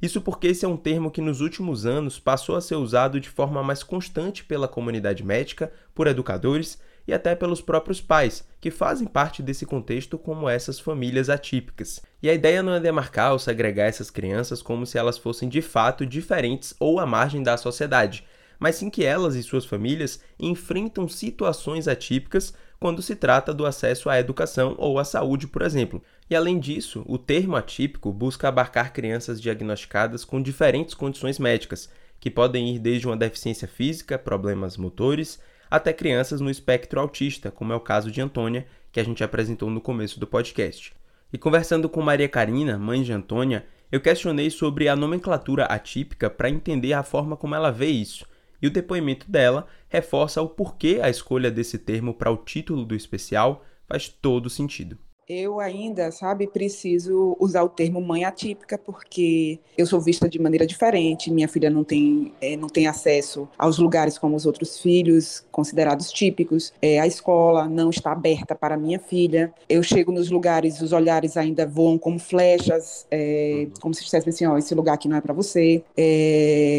Isso 0.01 0.21
porque 0.21 0.47
esse 0.47 0.63
é 0.63 0.67
um 0.67 0.77
termo 0.77 1.09
que 1.09 1.21
nos 1.21 1.41
últimos 1.41 1.85
anos 1.85 2.19
passou 2.19 2.55
a 2.55 2.61
ser 2.61 2.75
usado 2.75 3.19
de 3.19 3.29
forma 3.29 3.63
mais 3.63 3.81
constante 3.81 4.43
pela 4.43 4.67
comunidade 4.67 5.23
médica, 5.23 5.71
por 5.95 6.05
educadores 6.05 6.79
e 7.07 7.13
até 7.13 7.33
pelos 7.33 7.61
próprios 7.61 7.99
pais, 7.99 8.45
que 8.59 8.69
fazem 8.69 9.07
parte 9.07 9.41
desse 9.41 9.65
contexto 9.65 10.17
como 10.17 10.47
essas 10.47 10.79
famílias 10.79 11.29
atípicas. 11.29 12.01
E 12.21 12.29
a 12.29 12.33
ideia 12.33 12.61
não 12.61 12.73
é 12.73 12.79
demarcar 12.79 13.31
ou 13.31 13.39
segregar 13.39 13.85
essas 13.85 14.11
crianças 14.11 14.61
como 14.61 14.85
se 14.85 14.97
elas 14.97 15.17
fossem 15.17 15.49
de 15.49 15.61
fato 15.61 16.05
diferentes 16.05 16.75
ou 16.79 16.99
à 16.99 17.05
margem 17.05 17.41
da 17.41 17.57
sociedade, 17.57 18.23
mas 18.59 18.75
sim 18.75 18.89
que 18.89 19.03
elas 19.03 19.35
e 19.35 19.41
suas 19.41 19.65
famílias 19.65 20.19
enfrentam 20.39 21.07
situações 21.07 21.87
atípicas 21.87 22.53
quando 22.79 23.01
se 23.01 23.15
trata 23.15 23.53
do 23.53 23.65
acesso 23.65 24.09
à 24.09 24.19
educação 24.19 24.75
ou 24.77 24.99
à 24.99 25.05
saúde, 25.05 25.47
por 25.47 25.61
exemplo. 25.61 26.03
E 26.29 26.35
além 26.35 26.59
disso, 26.59 27.05
o 27.07 27.17
termo 27.17 27.55
atípico 27.55 28.11
busca 28.11 28.49
abarcar 28.49 28.91
crianças 28.91 29.39
diagnosticadas 29.39 30.25
com 30.25 30.41
diferentes 30.41 30.93
condições 30.93 31.39
médicas, 31.39 31.89
que 32.19 32.29
podem 32.29 32.75
ir 32.75 32.79
desde 32.79 33.07
uma 33.07 33.15
deficiência 33.15 33.67
física, 33.67 34.19
problemas 34.19 34.75
motores, 34.75 35.39
até 35.71 35.93
crianças 35.93 36.41
no 36.41 36.49
espectro 36.49 36.99
autista, 36.99 37.49
como 37.49 37.71
é 37.71 37.75
o 37.77 37.81
caso 37.81 38.11
de 38.11 38.19
Antônia, 38.19 38.67
que 38.91 38.99
a 38.99 39.03
gente 39.03 39.23
apresentou 39.23 39.69
no 39.69 39.79
começo 39.79 40.19
do 40.19 40.27
podcast. 40.27 40.93
E 41.31 41.37
conversando 41.37 41.87
com 41.87 42.01
Maria 42.01 42.27
Karina, 42.27 42.77
mãe 42.77 43.03
de 43.03 43.13
Antônia, 43.13 43.65
eu 43.89 44.01
questionei 44.01 44.49
sobre 44.49 44.89
a 44.89 44.97
nomenclatura 44.97 45.63
atípica 45.63 46.29
para 46.29 46.49
entender 46.49 46.91
a 46.91 47.03
forma 47.03 47.37
como 47.37 47.55
ela 47.55 47.71
vê 47.71 47.87
isso. 47.87 48.25
E 48.61 48.67
o 48.67 48.71
depoimento 48.71 49.29
dela 49.31 49.65
reforça 49.87 50.41
o 50.41 50.49
porquê 50.49 50.99
a 51.01 51.09
escolha 51.09 51.49
desse 51.49 51.77
termo 51.77 52.13
para 52.13 52.31
o 52.31 52.37
título 52.37 52.83
do 52.83 52.95
especial 52.95 53.63
faz 53.87 54.09
todo 54.09 54.49
sentido 54.49 54.97
eu 55.27 55.59
ainda, 55.59 56.09
sabe, 56.09 56.47
preciso 56.47 57.35
usar 57.39 57.63
o 57.63 57.69
termo 57.69 57.99
mãe 57.99 58.23
atípica 58.23 58.77
porque 58.77 59.59
eu 59.77 59.85
sou 59.85 59.99
vista 59.99 60.29
de 60.29 60.39
maneira 60.39 60.65
diferente. 60.65 61.29
Minha 61.29 61.49
filha 61.49 61.69
não 61.69 61.83
tem, 61.83 62.33
é, 62.39 62.55
não 62.55 62.69
tem 62.69 62.87
acesso 62.87 63.47
aos 63.57 63.77
lugares 63.77 64.17
como 64.17 64.35
os 64.37 64.45
outros 64.45 64.79
filhos 64.79 65.45
considerados 65.51 66.11
típicos. 66.11 66.71
É, 66.81 66.99
a 66.99 67.07
escola 67.07 67.67
não 67.67 67.89
está 67.89 68.13
aberta 68.13 68.55
para 68.55 68.77
minha 68.77 68.99
filha. 68.99 69.53
Eu 69.67 69.83
chego 69.83 70.13
nos 70.13 70.29
lugares, 70.29 70.81
os 70.81 70.93
olhares 70.93 71.35
ainda 71.35 71.65
voam 71.65 71.97
como 71.97 72.19
flechas, 72.19 73.05
é, 73.11 73.67
como 73.81 73.93
se 73.93 74.03
dissessem 74.03 74.29
assim, 74.29 74.45
ó, 74.45 74.57
esse 74.57 74.73
lugar 74.73 74.93
aqui 74.93 75.09
não 75.09 75.17
é 75.17 75.21
para 75.21 75.33
você. 75.33 75.83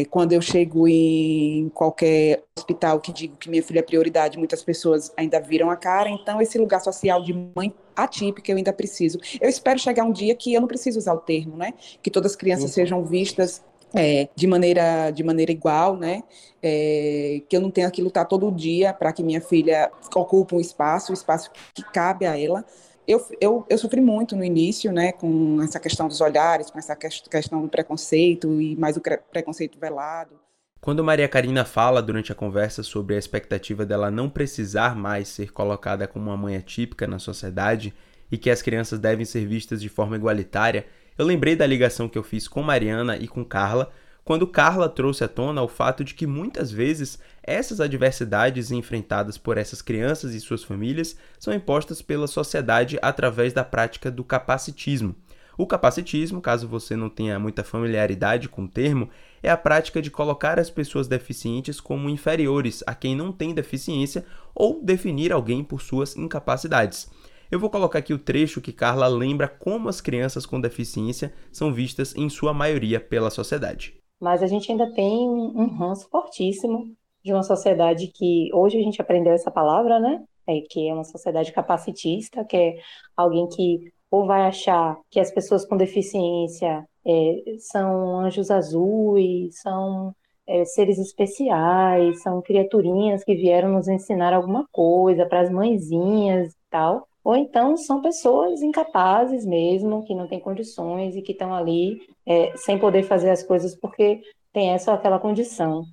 Quando 0.09 0.33
eu 0.33 0.41
chego 0.41 0.87
em 0.87 1.69
qualquer 1.69 2.43
hospital 2.57 2.99
que 2.99 3.13
digo 3.13 3.35
que 3.37 3.49
minha 3.49 3.63
filha 3.63 3.79
é 3.79 3.83
prioridade, 3.83 4.37
muitas 4.37 4.63
pessoas 4.63 5.11
ainda 5.15 5.39
viram 5.39 5.69
a 5.69 5.75
cara. 5.75 6.09
Então, 6.09 6.41
esse 6.41 6.57
lugar 6.57 6.81
social 6.81 7.23
de 7.23 7.33
mãe 7.55 7.73
atípica 8.03 8.51
eu 8.51 8.57
ainda 8.57 8.73
preciso. 8.73 9.19
Eu 9.39 9.49
espero 9.49 9.79
chegar 9.79 10.03
um 10.03 10.11
dia 10.11 10.35
que 10.35 10.53
eu 10.53 10.61
não 10.61 10.67
preciso 10.67 10.99
usar 10.99 11.13
o 11.13 11.19
termo, 11.19 11.57
né? 11.57 11.73
Que 12.01 12.09
todas 12.09 12.31
as 12.31 12.35
crianças 12.35 12.65
uhum. 12.65 12.73
sejam 12.73 13.03
vistas 13.03 13.61
é, 13.93 14.29
de 14.35 14.47
maneira 14.47 15.11
de 15.11 15.23
maneira 15.23 15.51
igual, 15.51 15.95
né? 15.95 16.23
É, 16.61 17.41
que 17.47 17.55
eu 17.55 17.61
não 17.61 17.71
tenha 17.71 17.89
que 17.89 18.01
lutar 18.01 18.27
todo 18.27 18.51
dia 18.51 18.93
para 18.93 19.11
que 19.13 19.23
minha 19.23 19.41
filha 19.41 19.91
ocupe 20.15 20.55
um 20.55 20.59
espaço, 20.59 21.11
o 21.11 21.11
um 21.11 21.13
espaço 21.13 21.49
que 21.73 21.83
cabe 21.91 22.25
a 22.25 22.39
ela. 22.39 22.65
Eu, 23.07 23.25
eu, 23.41 23.65
eu 23.67 23.77
sofri 23.77 24.01
muito 24.01 24.35
no 24.35 24.43
início, 24.43 24.91
né, 24.91 25.11
com 25.13 25.59
essa 25.63 25.79
questão 25.79 26.07
dos 26.07 26.21
olhares, 26.21 26.69
com 26.69 26.77
essa 26.77 26.95
questão 26.95 27.59
do 27.59 27.67
preconceito 27.67 28.61
e 28.61 28.75
mais 28.75 28.97
o 28.97 29.01
preconceito 29.01 29.79
velado. 29.79 30.39
Quando 30.81 31.03
Maria 31.03 31.27
Karina 31.27 31.65
fala 31.65 32.01
durante 32.01 32.31
a 32.31 32.35
conversa 32.35 32.83
sobre 32.83 33.13
a 33.13 33.19
expectativa 33.19 33.85
dela 33.85 34.09
não 34.09 34.29
precisar 34.29 34.95
mais 34.95 35.27
ser 35.27 35.51
colocada 35.51 36.07
como 36.07 36.29
uma 36.29 36.37
mãe 36.37 36.55
atípica 36.55 37.05
na 37.05 37.19
sociedade 37.19 37.93
e 38.31 38.37
que 38.37 38.49
as 38.49 38.61
crianças 38.61 38.97
devem 38.97 39.25
ser 39.25 39.45
vistas 39.45 39.81
de 39.81 39.89
forma 39.89 40.15
igualitária, 40.15 40.85
eu 41.17 41.25
lembrei 41.25 41.53
da 41.53 41.67
ligação 41.67 42.07
que 42.07 42.17
eu 42.17 42.23
fiz 42.23 42.47
com 42.47 42.63
Mariana 42.63 43.17
e 43.17 43.27
com 43.27 43.43
Carla, 43.43 43.91
quando 44.23 44.47
Carla 44.47 44.87
trouxe 44.87 45.21
à 45.21 45.27
tona 45.27 45.61
o 45.61 45.67
fato 45.67 46.01
de 46.01 46.13
que 46.13 46.25
muitas 46.25 46.71
vezes 46.71 47.19
essas 47.43 47.81
adversidades 47.81 48.71
enfrentadas 48.71 49.37
por 49.37 49.57
essas 49.57 49.81
crianças 49.81 50.33
e 50.33 50.39
suas 50.39 50.63
famílias 50.63 51.17
são 51.37 51.53
impostas 51.53 52.01
pela 52.01 52.27
sociedade 52.27 52.97
através 53.01 53.51
da 53.51 53.65
prática 53.65 54.09
do 54.09 54.23
capacitismo. 54.23 55.13
O 55.57 55.67
capacitismo, 55.67 56.39
caso 56.39 56.69
você 56.69 56.95
não 56.95 57.09
tenha 57.09 57.37
muita 57.37 57.65
familiaridade 57.65 58.47
com 58.47 58.63
o 58.63 58.67
termo, 58.67 59.09
é 59.41 59.49
a 59.49 59.57
prática 59.57 60.01
de 60.01 60.11
colocar 60.11 60.59
as 60.59 60.69
pessoas 60.69 61.07
deficientes 61.07 61.79
como 61.79 62.09
inferiores 62.09 62.83
a 62.85 62.93
quem 62.93 63.15
não 63.15 63.31
tem 63.31 63.53
deficiência 63.53 64.25
ou 64.53 64.81
definir 64.83 65.31
alguém 65.31 65.63
por 65.63 65.81
suas 65.81 66.15
incapacidades. 66.15 67.09
Eu 67.51 67.59
vou 67.59 67.69
colocar 67.69 67.99
aqui 67.99 68.13
o 68.13 68.19
trecho 68.19 68.61
que 68.61 68.71
Carla 68.71 69.07
lembra 69.07 69.47
como 69.47 69.89
as 69.89 69.99
crianças 69.99 70.45
com 70.45 70.61
deficiência 70.61 71.33
são 71.51 71.73
vistas 71.73 72.15
em 72.15 72.29
sua 72.29 72.53
maioria 72.53 72.99
pela 72.99 73.31
sociedade. 73.31 73.97
Mas 74.21 74.43
a 74.43 74.47
gente 74.47 74.71
ainda 74.71 74.91
tem 74.93 75.27
um 75.27 75.67
ranço 75.77 76.07
fortíssimo 76.09 76.93
de 77.23 77.33
uma 77.33 77.43
sociedade 77.43 78.07
que 78.13 78.49
hoje 78.53 78.77
a 78.77 78.81
gente 78.81 79.01
aprendeu 79.01 79.33
essa 79.33 79.49
palavra, 79.49 79.99
né? 79.99 80.23
É, 80.47 80.61
que 80.69 80.87
é 80.87 80.93
uma 80.93 81.03
sociedade 81.03 81.51
capacitista, 81.51 82.43
que 82.43 82.57
é 82.57 82.75
alguém 83.15 83.47
que 83.47 83.91
ou 84.11 84.25
vai 84.25 84.43
achar 84.43 84.97
que 85.09 85.19
as 85.19 85.31
pessoas 85.31 85.65
com 85.65 85.77
deficiência 85.77 86.85
é, 87.05 87.55
são 87.59 88.19
anjos 88.19 88.51
azuis, 88.51 89.59
são 89.61 90.13
é, 90.47 90.65
seres 90.65 90.97
especiais, 90.97 92.21
são 92.21 92.41
criaturinhas 92.41 93.23
que 93.23 93.35
vieram 93.35 93.71
nos 93.71 93.87
ensinar 93.87 94.33
alguma 94.33 94.65
coisa 94.71 95.25
para 95.25 95.41
as 95.41 95.49
mãezinhas 95.49 96.53
e 96.53 96.57
tal. 96.69 97.07
Ou 97.23 97.35
então 97.35 97.77
são 97.77 98.01
pessoas 98.01 98.61
incapazes 98.61 99.45
mesmo, 99.45 100.03
que 100.05 100.15
não 100.15 100.27
têm 100.27 100.39
condições 100.39 101.15
e 101.15 101.21
que 101.21 101.33
estão 101.33 101.53
ali 101.53 101.99
é, 102.25 102.55
sem 102.57 102.79
poder 102.79 103.03
fazer 103.03 103.29
as 103.29 103.43
coisas 103.43 103.75
porque 103.75 104.21
tem 104.51 104.71
essa 104.71 104.91
ou 104.91 104.97
aquela 104.97 105.19
condição. 105.19 105.83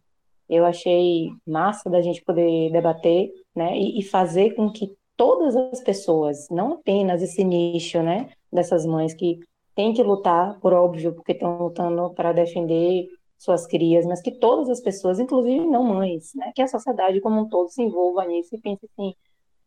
Eu 0.49 0.65
achei 0.65 1.29
massa 1.47 1.91
da 1.91 2.01
gente 2.01 2.23
poder 2.25 2.71
debater 2.71 3.31
né, 3.55 3.77
e, 3.77 3.99
e 3.99 4.03
fazer 4.03 4.55
com 4.55 4.71
que 4.71 4.95
todas 5.17 5.57
as 5.57 5.81
pessoas, 5.81 6.49
não 6.51 6.75
apenas 6.75 7.23
esse 7.23 7.43
nicho, 7.43 8.03
né, 8.03 8.31
dessas 8.53 8.85
mães 8.87 9.15
que 9.15 9.41
têm 9.75 9.93
que 9.93 10.03
lutar, 10.03 10.59
por 10.61 10.73
óbvio, 10.73 11.15
porque 11.15 11.33
estão 11.33 11.59
lutando 11.59 12.13
para 12.15 12.33
defender 12.33 13.09
suas 13.39 13.67
crias, 13.67 14.07
mas 14.07 14.23
que 14.23 14.33
todas 14.33 14.69
as 14.69 14.81
pessoas, 14.81 15.19
inclusive 15.21 15.67
não 15.67 15.85
mães, 15.85 16.33
né, 16.35 16.53
que 16.55 16.63
a 16.63 16.69
sociedade 16.69 17.21
como 17.21 17.41
um 17.41 17.49
todo 17.49 17.69
se 17.69 17.83
envolva 17.83 18.25
nisso 18.25 18.55
e 18.55 18.61
pense 18.61 18.87
assim, 18.87 19.15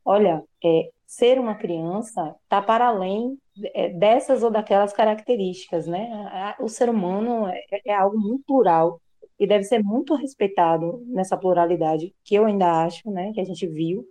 olha, 0.03 0.44
é, 0.63 0.89
ser 1.06 1.39
uma 1.39 1.56
criança 1.56 2.36
está 2.44 2.62
para 2.62 2.88
além 2.88 3.38
é, 3.74 3.89
dessas 3.89 4.44
ou 4.44 4.51
daquelas 4.51 4.94
características, 4.94 5.88
né? 5.88 6.56
O 6.60 6.68
ser 6.68 6.89
humano 6.89 7.48
é, 7.48 7.63
é 7.86 7.94
algo 7.96 8.18
muito 8.18 8.44
plural 8.46 9.01
e 9.39 9.48
deve 9.48 9.63
ser 9.63 9.84
muito 9.84 10.15
respeitado 10.15 11.03
nessa 11.08 11.38
pluralidade 11.38 12.13
que 12.24 12.36
eu 12.36 12.46
ainda 12.46 12.84
acho, 12.84 13.10
né, 13.10 13.32
que 13.34 13.41
a 13.41 13.44
gente 13.44 13.65
viu 13.68 14.06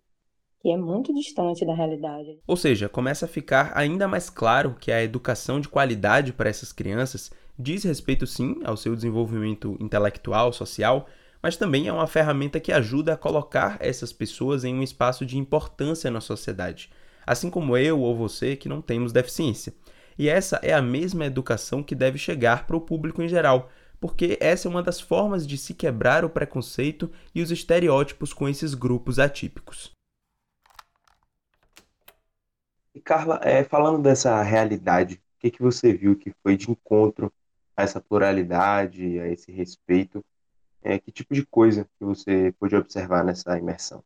que 0.60 0.70
é 0.70 0.76
muito 0.76 1.14
distante 1.14 1.64
da 1.64 1.74
realidade. 1.74 2.38
Ou 2.46 2.56
seja, 2.56 2.88
começa 2.88 3.26
a 3.26 3.28
ficar 3.28 3.72
ainda 3.74 4.08
mais 4.08 4.28
claro 4.28 4.76
que 4.78 4.90
a 4.90 5.02
educação 5.02 5.60
de 5.60 5.68
qualidade 5.68 6.32
para 6.32 6.50
essas 6.50 6.72
crianças 6.72 7.30
diz 7.58 7.84
respeito 7.84 8.26
sim 8.26 8.60
ao 8.64 8.76
seu 8.76 8.94
desenvolvimento 8.94 9.76
intelectual, 9.80 10.52
social, 10.52 11.06
mas 11.42 11.56
também 11.56 11.86
é 11.86 11.92
uma 11.92 12.06
ferramenta 12.06 12.58
que 12.58 12.72
ajuda 12.72 13.12
a 13.12 13.16
colocar 13.16 13.76
essas 13.80 14.12
pessoas 14.12 14.64
em 14.64 14.74
um 14.74 14.82
espaço 14.82 15.24
de 15.24 15.38
importância 15.38 16.10
na 16.10 16.20
sociedade, 16.20 16.90
assim 17.26 17.50
como 17.50 17.76
eu 17.76 18.00
ou 18.00 18.16
você 18.16 18.56
que 18.56 18.68
não 18.68 18.80
temos 18.80 19.12
deficiência. 19.12 19.72
E 20.18 20.28
essa 20.28 20.58
é 20.62 20.72
a 20.72 20.82
mesma 20.82 21.26
educação 21.26 21.82
que 21.82 21.94
deve 21.94 22.18
chegar 22.18 22.66
para 22.66 22.76
o 22.76 22.80
público 22.80 23.22
em 23.22 23.28
geral, 23.28 23.70
porque 24.00 24.36
essa 24.40 24.66
é 24.66 24.70
uma 24.70 24.82
das 24.82 25.00
formas 25.00 25.46
de 25.46 25.56
se 25.56 25.74
quebrar 25.74 26.24
o 26.24 26.30
preconceito 26.30 27.10
e 27.32 27.40
os 27.40 27.52
estereótipos 27.52 28.32
com 28.32 28.48
esses 28.48 28.74
grupos 28.74 29.20
atípicos. 29.20 29.97
E 32.98 33.00
Carla, 33.00 33.38
é, 33.44 33.62
falando 33.62 34.02
dessa 34.02 34.42
realidade, 34.42 35.14
o 35.14 35.38
que, 35.38 35.52
que 35.52 35.62
você 35.62 35.92
viu 35.92 36.18
que 36.18 36.32
foi 36.42 36.56
de 36.56 36.68
encontro 36.68 37.32
a 37.76 37.84
essa 37.84 38.00
pluralidade, 38.00 39.20
a 39.20 39.28
esse 39.28 39.52
respeito? 39.52 40.20
É, 40.82 40.98
que 40.98 41.12
tipo 41.12 41.32
de 41.32 41.46
coisa 41.46 41.84
que 41.96 42.04
você 42.04 42.52
pôde 42.58 42.74
observar 42.74 43.24
nessa 43.24 43.56
imersão? 43.56 44.02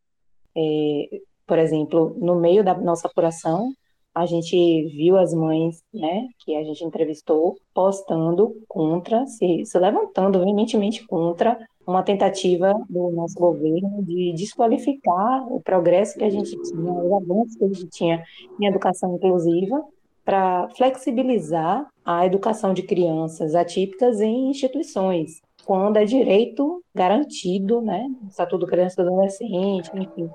É, 0.54 1.22
por 1.46 1.58
exemplo, 1.58 2.14
no 2.20 2.38
meio 2.38 2.62
da 2.62 2.74
nossa 2.74 3.08
apuração, 3.08 3.72
a 4.14 4.26
gente 4.26 4.54
viu 4.88 5.16
as 5.16 5.32
mães, 5.32 5.82
né, 5.90 6.28
que 6.40 6.54
a 6.54 6.62
gente 6.62 6.84
entrevistou, 6.84 7.56
postando 7.72 8.54
contra, 8.68 9.26
se, 9.26 9.64
se 9.64 9.78
levantando 9.78 10.38
veementemente 10.38 11.06
contra 11.06 11.58
uma 11.86 12.02
tentativa 12.02 12.72
do 12.88 13.10
nosso 13.10 13.34
governo 13.34 14.02
de 14.02 14.32
desqualificar 14.34 15.52
o 15.52 15.60
progresso 15.60 16.18
que 16.18 16.24
a 16.24 16.30
gente 16.30 16.50
tinha, 16.62 16.92
os 16.92 17.12
avanços 17.12 17.56
que 17.56 17.64
a 17.64 17.68
gente 17.68 17.86
tinha 17.88 18.24
em 18.60 18.66
educação 18.66 19.16
inclusiva, 19.16 19.84
para 20.24 20.68
flexibilizar 20.76 21.88
a 22.04 22.24
educação 22.24 22.72
de 22.72 22.82
crianças 22.82 23.54
atípicas 23.54 24.20
em 24.20 24.50
instituições, 24.50 25.40
quando 25.64 25.96
é 25.96 26.04
direito 26.04 26.82
garantido, 26.94 27.80
né, 27.80 28.08
Estatuto 28.28 28.58
do 28.58 28.66
Criança 28.66 29.00
e 29.00 29.04
do 29.04 29.10
Adolescente, 29.10 29.90
enfim, 29.94 30.30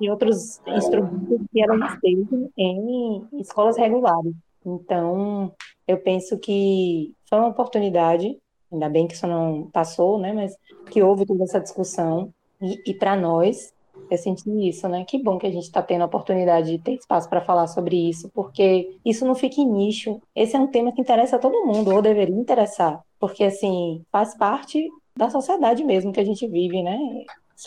e 0.00 0.10
outros 0.10 0.60
instrumentos 0.66 1.46
que 1.52 1.62
eram 1.62 1.78
estejam 1.86 2.50
em 2.56 3.26
escolas 3.38 3.76
regulares. 3.76 4.34
Então, 4.64 5.52
eu 5.86 5.98
penso 5.98 6.38
que 6.38 7.12
foi 7.28 7.38
uma 7.38 7.48
oportunidade, 7.48 8.38
ainda 8.72 8.88
bem 8.88 9.06
que 9.06 9.14
isso 9.14 9.26
não 9.26 9.68
passou, 9.72 10.18
né, 10.18 10.32
mas 10.32 10.56
que 10.90 11.02
houve 11.02 11.26
toda 11.26 11.44
essa 11.44 11.60
discussão, 11.60 12.32
e, 12.60 12.80
e 12.86 12.94
para 12.94 13.16
nós, 13.16 13.72
eu 14.10 14.18
senti 14.18 14.50
isso, 14.68 14.88
né? 14.88 15.04
Que 15.04 15.22
bom 15.22 15.38
que 15.38 15.46
a 15.46 15.50
gente 15.50 15.64
está 15.64 15.82
tendo 15.82 16.02
a 16.02 16.06
oportunidade 16.06 16.70
de 16.70 16.78
ter 16.78 16.94
espaço 16.94 17.28
para 17.28 17.40
falar 17.40 17.66
sobre 17.66 17.96
isso, 17.96 18.30
porque 18.34 18.96
isso 19.04 19.24
não 19.26 19.34
fica 19.34 19.60
em 19.60 19.66
nicho. 19.66 20.20
Esse 20.34 20.56
é 20.56 20.60
um 20.60 20.66
tema 20.66 20.92
que 20.92 21.00
interessa 21.00 21.36
a 21.36 21.38
todo 21.38 21.66
mundo, 21.66 21.94
ou 21.94 22.02
deveria 22.02 22.34
interessar, 22.34 23.00
porque, 23.18 23.44
assim, 23.44 24.02
faz 24.10 24.36
parte 24.36 24.88
da 25.16 25.30
sociedade 25.30 25.84
mesmo 25.84 26.12
que 26.12 26.20
a 26.20 26.24
gente 26.24 26.46
vive, 26.46 26.82
né? 26.82 26.98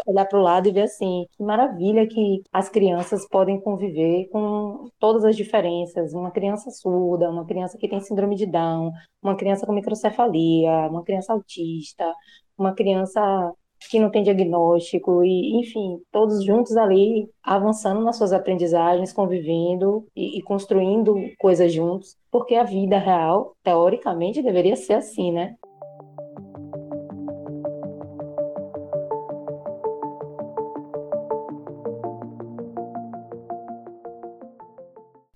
Olhar 0.06 0.26
para 0.26 0.40
o 0.40 0.42
lado 0.42 0.68
e 0.68 0.72
ver 0.72 0.84
assim, 0.84 1.26
que 1.32 1.44
maravilha 1.44 2.08
que 2.08 2.42
as 2.52 2.70
crianças 2.70 3.28
podem 3.28 3.60
conviver 3.60 4.28
com 4.32 4.88
todas 5.00 5.24
as 5.26 5.36
diferenças. 5.36 6.14
Uma 6.14 6.32
criança 6.32 6.72
surda, 6.72 7.30
uma 7.30 7.46
criança 7.46 7.78
que 7.78 7.88
tem 7.88 8.00
síndrome 8.02 8.36
de 8.36 8.46
Down, 8.46 8.92
uma 9.22 9.36
criança 9.36 9.66
com 9.66 9.74
microcefalia, 9.74 10.90
uma 10.90 11.04
criança 11.04 11.34
autista, 11.34 12.12
uma 12.58 12.74
criança 12.74 13.54
que 13.90 14.00
não 14.00 14.10
tem 14.10 14.24
diagnóstico, 14.24 15.24
e, 15.24 15.60
enfim, 15.60 16.00
todos 16.12 16.44
juntos 16.44 16.76
ali, 16.78 17.30
avançando 17.44 18.02
nas 18.02 18.18
suas 18.18 18.34
aprendizagens, 18.34 19.14
convivendo 19.14 20.06
e, 20.16 20.38
e, 20.40 20.42
construindo 20.42 21.16
coisas 21.40 21.72
juntos, 21.72 22.16
porque 22.32 22.56
a 22.56 22.64
vida 22.64 22.98
real, 22.98 23.56
teoricamente, 23.64 24.42
deveria 24.42 24.76
ser 24.76 24.94
assim, 24.94 25.32
né? 25.32 25.56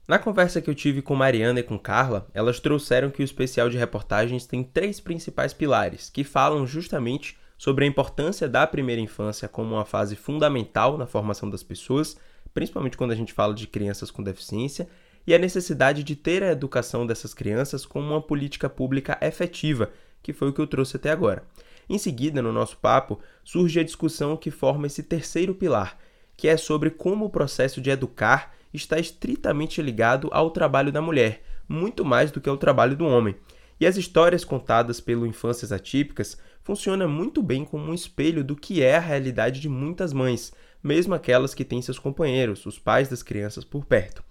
Na 0.07 0.17
conversa 0.17 0.61
que 0.61 0.69
eu 0.69 0.75
tive 0.75 1.01
com 1.01 1.15
Mariana 1.15 1.59
e 1.59 1.63
com 1.63 1.77
Carla, 1.77 2.29
elas 2.33 2.61
trouxeram 2.61 3.09
que 3.09 3.21
o 3.21 3.25
especial 3.25 3.69
de 3.69 3.77
reportagens 3.77 4.45
tem 4.45 4.63
três 4.63 5.01
principais 5.01 5.53
pilares 5.53 6.09
que 6.09 6.23
falam 6.23 6.65
justamente 6.65 7.37
sobre 7.57 7.83
a 7.83 7.87
importância 7.89 8.47
da 8.47 8.65
primeira 8.65 9.01
infância 9.01 9.49
como 9.49 9.75
uma 9.75 9.83
fase 9.83 10.15
fundamental 10.15 10.97
na 10.97 11.05
formação 11.05 11.49
das 11.49 11.61
pessoas, 11.61 12.15
principalmente 12.53 12.95
quando 12.95 13.11
a 13.11 13.15
gente 13.15 13.33
fala 13.33 13.53
de 13.53 13.67
crianças 13.67 14.09
com 14.09 14.23
deficiência, 14.23 14.87
e 15.25 15.35
a 15.35 15.37
necessidade 15.37 16.05
de 16.05 16.15
ter 16.15 16.41
a 16.41 16.53
educação 16.53 17.05
dessas 17.05 17.33
crianças 17.33 17.85
como 17.85 18.07
uma 18.07 18.21
política 18.21 18.69
pública 18.69 19.17
efetiva, 19.21 19.91
que 20.23 20.31
foi 20.31 20.47
o 20.47 20.53
que 20.53 20.61
eu 20.61 20.67
trouxe 20.67 20.95
até 20.95 21.11
agora. 21.11 21.43
Em 21.89 21.97
seguida, 21.97 22.41
no 22.41 22.53
nosso 22.53 22.77
papo, 22.77 23.19
surge 23.43 23.77
a 23.77 23.83
discussão 23.83 24.37
que 24.37 24.51
forma 24.51 24.87
esse 24.87 25.03
terceiro 25.03 25.53
pilar, 25.53 25.97
que 26.37 26.47
é 26.47 26.55
sobre 26.55 26.91
como 26.91 27.25
o 27.25 27.29
processo 27.29 27.81
de 27.81 27.89
educar 27.89 28.55
está 28.77 28.97
estritamente 28.97 29.81
ligado 29.81 30.29
ao 30.31 30.51
trabalho 30.51 30.91
da 30.91 31.01
mulher, 31.01 31.43
muito 31.67 32.05
mais 32.05 32.31
do 32.31 32.39
que 32.39 32.47
ao 32.47 32.57
trabalho 32.57 32.95
do 32.95 33.05
homem. 33.05 33.35
E 33.79 33.85
as 33.85 33.97
histórias 33.97 34.43
contadas 34.43 34.99
pelo 34.99 35.25
Infâncias 35.25 35.71
Atípicas 35.71 36.37
funcionam 36.63 37.07
muito 37.07 37.43
bem 37.43 37.63
como 37.63 37.91
um 37.91 37.93
espelho 37.93 38.43
do 38.43 38.55
que 38.55 38.81
é 38.81 38.95
a 38.95 39.01
realidade 39.01 39.59
de 39.59 39.69
muitas 39.69 40.13
mães, 40.13 40.51
mesmo 40.81 41.13
aquelas 41.13 41.53
que 41.53 41.65
têm 41.65 41.81
seus 41.81 41.99
companheiros, 41.99 42.65
os 42.65 42.79
pais 42.79 43.09
das 43.09 43.21
crianças, 43.21 43.63
por 43.63 43.85
perto. 43.85 44.23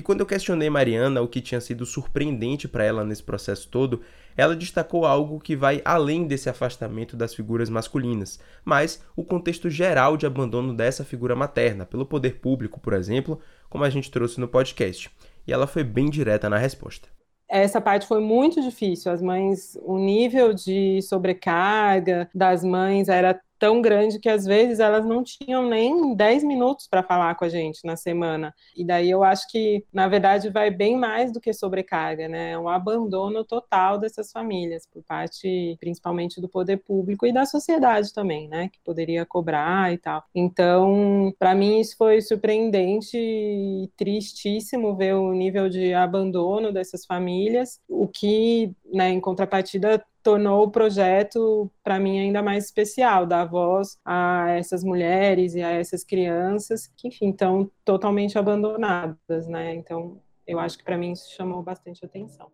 E 0.00 0.02
quando 0.02 0.20
eu 0.20 0.26
questionei 0.26 0.70
Mariana 0.70 1.20
o 1.20 1.28
que 1.28 1.42
tinha 1.42 1.60
sido 1.60 1.84
surpreendente 1.84 2.66
para 2.66 2.82
ela 2.82 3.04
nesse 3.04 3.22
processo 3.22 3.68
todo, 3.68 4.00
ela 4.34 4.56
destacou 4.56 5.04
algo 5.04 5.38
que 5.38 5.54
vai 5.54 5.82
além 5.84 6.26
desse 6.26 6.48
afastamento 6.48 7.18
das 7.18 7.34
figuras 7.34 7.68
masculinas, 7.68 8.40
mas 8.64 9.04
o 9.14 9.22
contexto 9.22 9.68
geral 9.68 10.16
de 10.16 10.24
abandono 10.24 10.72
dessa 10.72 11.04
figura 11.04 11.36
materna, 11.36 11.84
pelo 11.84 12.06
poder 12.06 12.40
público, 12.40 12.80
por 12.80 12.94
exemplo, 12.94 13.38
como 13.68 13.84
a 13.84 13.90
gente 13.90 14.10
trouxe 14.10 14.40
no 14.40 14.48
podcast. 14.48 15.10
E 15.46 15.52
ela 15.52 15.66
foi 15.66 15.84
bem 15.84 16.08
direta 16.08 16.48
na 16.48 16.56
resposta. 16.56 17.06
Essa 17.46 17.78
parte 17.78 18.06
foi 18.06 18.22
muito 18.22 18.62
difícil. 18.62 19.12
As 19.12 19.20
mães, 19.20 19.76
o 19.82 19.98
nível 19.98 20.54
de 20.54 21.02
sobrecarga 21.02 22.26
das 22.34 22.64
mães 22.64 23.10
era 23.10 23.38
tão 23.60 23.82
grande 23.82 24.18
que 24.18 24.28
às 24.28 24.46
vezes 24.46 24.80
elas 24.80 25.04
não 25.04 25.22
tinham 25.22 25.68
nem 25.68 26.16
10 26.16 26.42
minutos 26.42 26.88
para 26.88 27.02
falar 27.02 27.34
com 27.34 27.44
a 27.44 27.48
gente 27.48 27.84
na 27.84 27.94
semana. 27.94 28.54
E 28.74 28.82
daí 28.82 29.10
eu 29.10 29.22
acho 29.22 29.46
que, 29.50 29.84
na 29.92 30.08
verdade, 30.08 30.48
vai 30.48 30.70
bem 30.70 30.96
mais 30.96 31.30
do 31.30 31.40
que 31.40 31.52
sobrecarga, 31.52 32.26
né? 32.26 32.52
É 32.52 32.58
um 32.58 32.68
abandono 32.68 33.44
total 33.44 33.98
dessas 33.98 34.32
famílias, 34.32 34.86
por 34.86 35.02
parte 35.04 35.76
principalmente 35.78 36.40
do 36.40 36.48
poder 36.48 36.78
público 36.78 37.26
e 37.26 37.32
da 37.32 37.44
sociedade 37.44 38.14
também, 38.14 38.48
né? 38.48 38.70
Que 38.72 38.80
poderia 38.82 39.26
cobrar 39.26 39.92
e 39.92 39.98
tal. 39.98 40.24
Então, 40.34 41.32
para 41.38 41.54
mim, 41.54 41.80
isso 41.80 41.96
foi 41.98 42.22
surpreendente 42.22 43.18
e 43.18 43.90
tristíssimo 43.94 44.96
ver 44.96 45.14
o 45.14 45.32
nível 45.34 45.68
de 45.68 45.92
abandono 45.92 46.72
dessas 46.72 47.04
famílias, 47.04 47.78
o 47.86 48.08
que, 48.08 48.72
né, 48.92 49.10
em 49.10 49.20
contrapartida, 49.20 50.04
tornou 50.22 50.64
o 50.64 50.70
projeto, 50.70 51.70
para 51.82 51.98
mim, 51.98 52.20
ainda 52.20 52.42
mais 52.42 52.66
especial, 52.66 53.26
dar 53.26 53.44
voz 53.44 53.98
a 54.04 54.50
essas 54.50 54.84
mulheres 54.84 55.54
e 55.54 55.62
a 55.62 55.70
essas 55.70 56.04
crianças 56.04 56.90
que, 56.96 57.08
enfim, 57.08 57.30
estão 57.30 57.70
totalmente 57.84 58.38
abandonadas, 58.38 59.46
né? 59.46 59.74
Então, 59.74 60.20
eu 60.46 60.58
acho 60.58 60.78
que 60.78 60.84
para 60.84 60.98
mim 60.98 61.12
isso 61.12 61.34
chamou 61.34 61.62
bastante 61.62 62.04
atenção. 62.04 62.48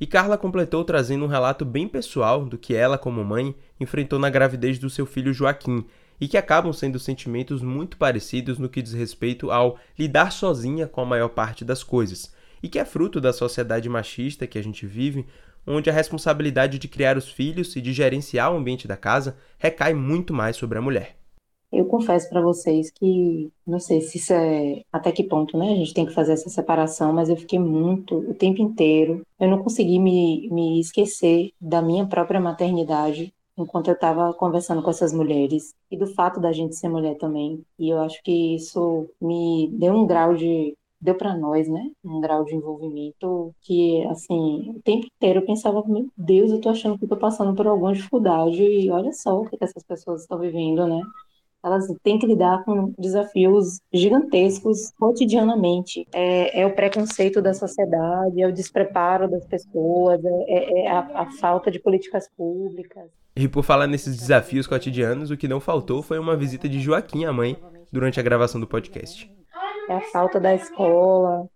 E 0.00 0.06
Carla 0.06 0.38
completou 0.38 0.84
trazendo 0.84 1.24
um 1.24 1.28
relato 1.28 1.64
bem 1.64 1.88
pessoal 1.88 2.44
do 2.44 2.56
que 2.56 2.74
ela, 2.74 2.96
como 2.96 3.24
mãe, 3.24 3.54
enfrentou 3.80 4.18
na 4.18 4.30
gravidez 4.30 4.78
do 4.78 4.88
seu 4.88 5.04
filho 5.04 5.32
Joaquim, 5.32 5.84
e 6.20 6.26
que 6.26 6.36
acabam 6.36 6.72
sendo 6.72 6.98
sentimentos 6.98 7.62
muito 7.62 7.96
parecidos 7.96 8.58
no 8.58 8.68
que 8.68 8.82
diz 8.82 8.92
respeito 8.92 9.50
ao 9.50 9.78
lidar 9.98 10.32
sozinha 10.32 10.86
com 10.86 11.00
a 11.00 11.06
maior 11.06 11.28
parte 11.28 11.64
das 11.64 11.82
coisas, 11.82 12.32
e 12.62 12.68
que 12.68 12.78
é 12.78 12.84
fruto 12.84 13.20
da 13.20 13.32
sociedade 13.32 13.88
machista 13.88 14.46
que 14.46 14.58
a 14.58 14.62
gente 14.62 14.86
vive, 14.86 15.26
onde 15.68 15.90
a 15.90 15.92
responsabilidade 15.92 16.78
de 16.78 16.88
criar 16.88 17.16
os 17.16 17.28
filhos 17.28 17.76
e 17.76 17.80
de 17.80 17.92
gerenciar 17.92 18.52
o 18.52 18.56
ambiente 18.56 18.88
da 18.88 18.96
casa 18.96 19.36
recai 19.58 19.94
muito 19.94 20.32
mais 20.32 20.56
sobre 20.56 20.78
a 20.78 20.82
mulher. 20.82 21.16
Eu 21.70 21.84
confesso 21.84 22.28
para 22.30 22.40
vocês 22.40 22.90
que 22.90 23.52
não 23.66 23.78
sei 23.78 24.00
se 24.00 24.16
isso 24.16 24.32
é 24.32 24.80
até 24.90 25.12
que 25.12 25.22
ponto, 25.22 25.58
né? 25.58 25.72
A 25.72 25.76
gente 25.76 25.92
tem 25.92 26.06
que 26.06 26.14
fazer 26.14 26.32
essa 26.32 26.48
separação, 26.48 27.12
mas 27.12 27.28
eu 27.28 27.36
fiquei 27.36 27.58
muito 27.58 28.16
o 28.16 28.34
tempo 28.34 28.62
inteiro. 28.62 29.20
Eu 29.38 29.48
não 29.48 29.62
consegui 29.62 29.98
me, 29.98 30.48
me 30.50 30.80
esquecer 30.80 31.50
da 31.60 31.82
minha 31.82 32.06
própria 32.06 32.40
maternidade 32.40 33.34
enquanto 33.56 33.88
eu 33.88 33.94
estava 33.94 34.32
conversando 34.32 34.82
com 34.82 34.88
essas 34.88 35.12
mulheres 35.12 35.74
e 35.90 35.96
do 35.96 36.06
fato 36.06 36.40
da 36.40 36.52
gente 36.52 36.76
ser 36.76 36.88
mulher 36.88 37.16
também. 37.18 37.62
E 37.78 37.90
eu 37.90 38.00
acho 38.00 38.22
que 38.22 38.54
isso 38.54 39.06
me 39.20 39.68
deu 39.72 39.92
um 39.92 40.06
grau 40.06 40.34
de 40.34 40.74
deu 41.00 41.14
para 41.14 41.36
nós, 41.36 41.68
né, 41.68 41.90
um 42.04 42.20
grau 42.20 42.44
de 42.44 42.54
envolvimento 42.54 43.54
que, 43.62 44.04
assim, 44.06 44.72
o 44.76 44.80
tempo 44.82 45.06
inteiro 45.06 45.40
eu 45.40 45.46
pensava, 45.46 45.82
meu 45.86 46.08
Deus, 46.16 46.50
eu 46.50 46.60
tô 46.60 46.68
achando 46.68 46.98
que 46.98 47.04
eu 47.04 47.08
tô 47.08 47.16
passando 47.16 47.54
por 47.54 47.66
alguma 47.66 47.92
dificuldade 47.92 48.62
e 48.62 48.90
olha 48.90 49.12
só 49.12 49.40
o 49.40 49.48
que 49.48 49.56
essas 49.60 49.82
pessoas 49.82 50.22
estão 50.22 50.38
vivendo, 50.38 50.86
né? 50.86 51.00
Elas 51.64 51.86
têm 52.04 52.18
que 52.18 52.26
lidar 52.26 52.64
com 52.64 52.92
desafios 52.96 53.80
gigantescos 53.92 54.92
cotidianamente. 54.92 56.06
É, 56.12 56.60
é 56.60 56.66
o 56.66 56.74
preconceito 56.74 57.42
da 57.42 57.52
sociedade, 57.52 58.40
é 58.40 58.46
o 58.46 58.52
despreparo 58.52 59.28
das 59.28 59.44
pessoas, 59.44 60.24
é, 60.24 60.44
é, 60.48 60.84
é 60.84 60.90
a, 60.90 61.22
a 61.22 61.30
falta 61.32 61.70
de 61.70 61.80
políticas 61.80 62.28
públicas. 62.36 63.10
E 63.36 63.48
por 63.48 63.64
falar 63.64 63.86
nesses 63.86 64.16
desafios 64.16 64.66
cotidianos, 64.66 65.30
o 65.30 65.36
que 65.36 65.48
não 65.48 65.60
faltou 65.60 66.00
foi 66.02 66.18
uma 66.18 66.36
visita 66.36 66.68
de 66.68 66.80
Joaquim 66.80 67.24
à 67.24 67.32
mãe 67.32 67.56
durante 67.92 68.20
a 68.20 68.22
gravação 68.22 68.60
do 68.60 68.66
podcast 68.66 69.28
é 69.88 69.94
a 69.94 70.00
falta 70.00 70.38
da 70.38 70.54
escola. 70.54 71.48